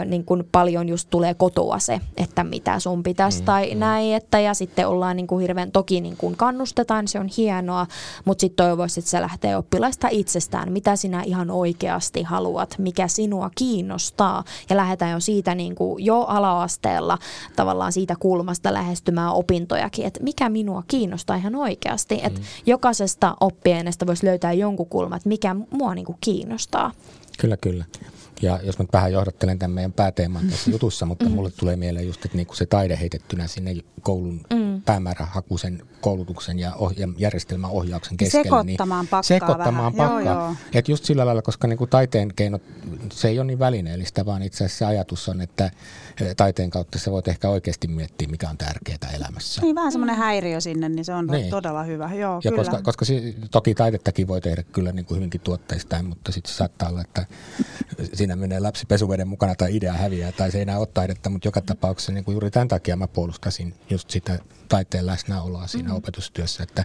[0.00, 3.78] ö, niinku paljon just tulee kotoa se, että mitä sun pitäisi mm, tai mm.
[3.78, 4.14] näin.
[4.14, 7.86] Että, ja sitten ollaan niinku hirveän, toki niinku kannustetaan, se on hienoa,
[8.24, 10.72] mutta sitten toivoisin, että se lähtee oppilaista itsestään.
[10.72, 16.04] Mitä sinä ihan oikeasti haluat, mikä sinä sinua kiinnostaa ja lähdetään jo siitä niin kuin
[16.04, 17.18] jo ala-asteella
[17.56, 22.26] tavallaan siitä kulmasta lähestymään opintojakin, että mikä minua kiinnostaa ihan oikeasti, mm.
[22.26, 26.92] että jokaisesta oppiaineesta voisi löytää jonkun kulman, että mikä mua niin kuin kiinnostaa.
[27.38, 27.84] Kyllä, kyllä.
[28.42, 31.30] Ja jos mä vähän johdattelen tämän meidän pääteeman tässä jutussa, mutta mm.
[31.30, 34.82] mulle tulee mieleen just, että niinku se taide heitettynä sinne koulun mm.
[34.82, 38.44] päämäärähakuisen koulutuksen ja ohja- järjestelmän ohjauksen keskelle.
[38.44, 40.14] Sekoittamaan niin pakkaa Sekoittamaan vähän.
[40.14, 40.56] pakkaa.
[40.74, 42.62] Että just sillä lailla, koska niinku taiteen keinot,
[43.12, 45.70] se ei ole niin välineellistä, vaan itse asiassa se ajatus on, että
[46.36, 49.62] taiteen kautta sä voit ehkä oikeasti miettiä, mikä on tärkeää elämässä.
[49.62, 51.50] Niin, vähän semmoinen häiriö sinne, niin se on niin.
[51.50, 52.10] todella hyvä.
[52.14, 52.56] Joo, ja kyllä.
[52.64, 56.88] koska, koska si, toki taidettakin voi tehdä kyllä niin kuin hyvinkin tuotteistaan, mutta sitten saattaa
[56.88, 57.26] olla, että
[58.12, 61.48] siinä menee lapsi pesuveden mukana tai idea häviää tai se ei enää ole taidetta, mutta
[61.48, 64.38] joka tapauksessa niin kuin juuri tämän takia mä puolustasin just sitä
[64.70, 65.96] taiteen läsnäoloa siinä mm.
[65.96, 66.84] opetustyössä, että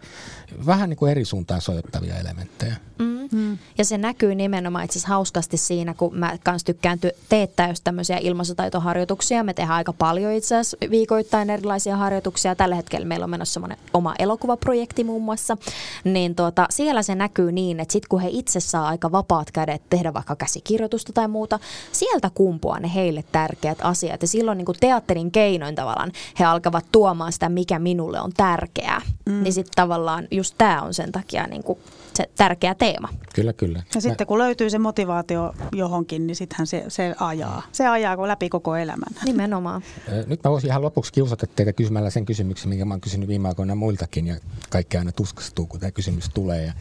[0.66, 2.76] vähän niin kuin eri suuntaan sojottavia elementtejä.
[3.00, 3.16] Mm.
[3.32, 3.58] Mm.
[3.78, 9.44] Ja se näkyy nimenomaan itse hauskasti siinä, kun mä kans tykkään teettää just tämmöisiä ilmaisutaitoharjoituksia.
[9.44, 12.56] Me tehdään aika paljon itse asiassa viikoittain erilaisia harjoituksia.
[12.56, 15.58] Tällä hetkellä meillä on menossa semmoinen oma elokuvaprojekti muun muassa.
[16.04, 19.82] Niin tuota, siellä se näkyy niin, että sit kun he itse saa aika vapaat kädet
[19.90, 21.60] tehdä vaikka käsikirjoitusta tai muuta,
[21.92, 24.22] sieltä kumpuaa ne heille tärkeät asiat.
[24.22, 29.02] Ja silloin niin kuin teatterin keinoin tavallaan he alkavat tuomaan sitä, mikä minulle on tärkeää.
[29.26, 29.44] Mm.
[29.44, 31.80] Niin sitten tavallaan just tämä on sen takia niin kuin
[32.14, 33.10] se tärkeä teema.
[33.36, 33.84] Kyllä, kyllä.
[33.96, 37.64] Ja sitten kun löytyy se motivaatio johonkin, niin sittenhän se, se ajaa.
[37.72, 39.10] Se ajaa läpi koko elämän.
[39.26, 39.82] Nimenomaan.
[40.28, 43.48] Nyt mä voisin ihan lopuksi kiusata teitä kysymällä sen kysymyksen, minkä mä oon kysynyt viime
[43.48, 44.36] aikoina muiltakin, ja
[44.70, 46.66] kaikki aina tuskastuu, kun tämä kysymys tulee.
[46.66, 46.74] Ja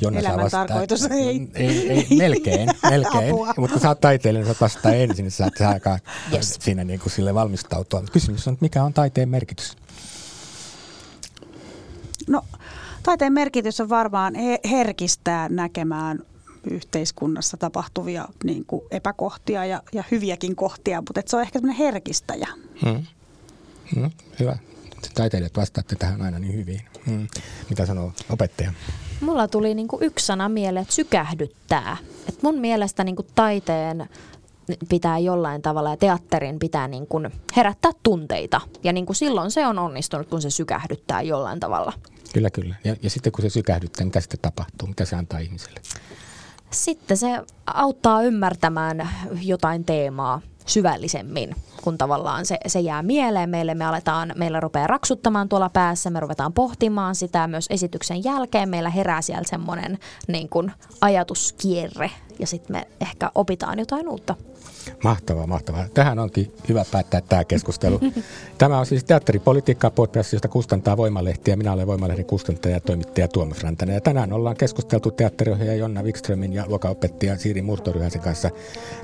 [0.00, 1.48] Jonna Elämän vastaa, tarkoitus ei.
[1.54, 3.34] ei, ei melkein, melkein.
[3.34, 5.98] mutta kun sä oot taiteilija, niin sä vastaa ensin, niin sä saat aikaa
[6.32, 6.58] yes.
[6.60, 8.02] siinä niin kuin sille valmistautua.
[8.12, 9.76] Kysymys on, mikä on taiteen merkitys?
[12.28, 12.42] No
[13.06, 14.34] Taiteen merkitys on varmaan
[14.70, 16.18] herkistää näkemään
[16.70, 22.48] yhteiskunnassa tapahtuvia niin kuin epäkohtia ja, ja hyviäkin kohtia, mutta se on ehkä semmoinen herkistäjä.
[22.84, 23.04] Hmm.
[23.94, 24.10] Hmm,
[24.40, 24.58] hyvä.
[25.14, 26.80] Taiteilijat vastaatte tähän aina niin hyvin.
[27.06, 27.28] Hmm.
[27.70, 28.72] Mitä sanoo opettaja?
[29.20, 31.96] Mulla tuli niin kuin yksi sana mieleen, että sykähdyttää.
[32.28, 34.08] Et mun mielestä niin kuin taiteen
[34.88, 38.60] pitää jollain tavalla ja teatterin pitää niin kuin herättää tunteita.
[38.84, 41.92] Ja niin kuin silloin se on onnistunut, kun se sykähdyttää jollain tavalla.
[42.36, 42.74] Kyllä, kyllä.
[42.84, 44.88] Ja, ja sitten kun se sykähdyttää, mitä sitten tapahtuu?
[44.88, 45.80] Mitä se antaa ihmiselle?
[46.70, 47.26] Sitten se
[47.66, 49.08] auttaa ymmärtämään
[49.42, 53.74] jotain teemaa syvällisemmin, kun tavallaan se, se jää mieleen meille.
[53.74, 58.68] Me aletaan, meillä rupeaa raksuttamaan tuolla päässä, me ruvetaan pohtimaan sitä myös esityksen jälkeen.
[58.68, 64.34] Meillä herää siellä semmoinen niin ajatuskierre ja sitten me ehkä opitaan jotain uutta.
[65.04, 65.84] Mahtavaa, mahtavaa.
[65.94, 68.00] Tähän onkin hyvä päättää tämä keskustelu.
[68.58, 73.28] Tämä on siis Teatteripolitiikka podcast, josta kustantaa Voimalehti ja minä olen Voimalehden kustantaja ja toimittaja
[73.28, 73.94] Tuomas Rantanen.
[73.94, 78.50] Ja tänään ollaan keskusteltu teatteriohjaaja Jonna Wikströmin ja luokanopettaja Siiri Murtoryhäsen kanssa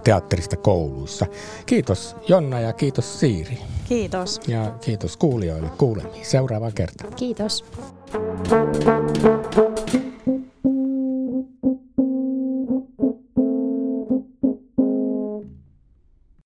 [0.04, 1.26] teatterista kouluissa.
[1.66, 3.58] Kiitos Jonna ja kiitos Siiri.
[3.88, 4.40] Kiitos.
[4.48, 5.68] Ja kiitos kuulijoille.
[5.78, 7.14] Kuulemiin seuraavaan kertaan.
[7.14, 7.64] Kiitos.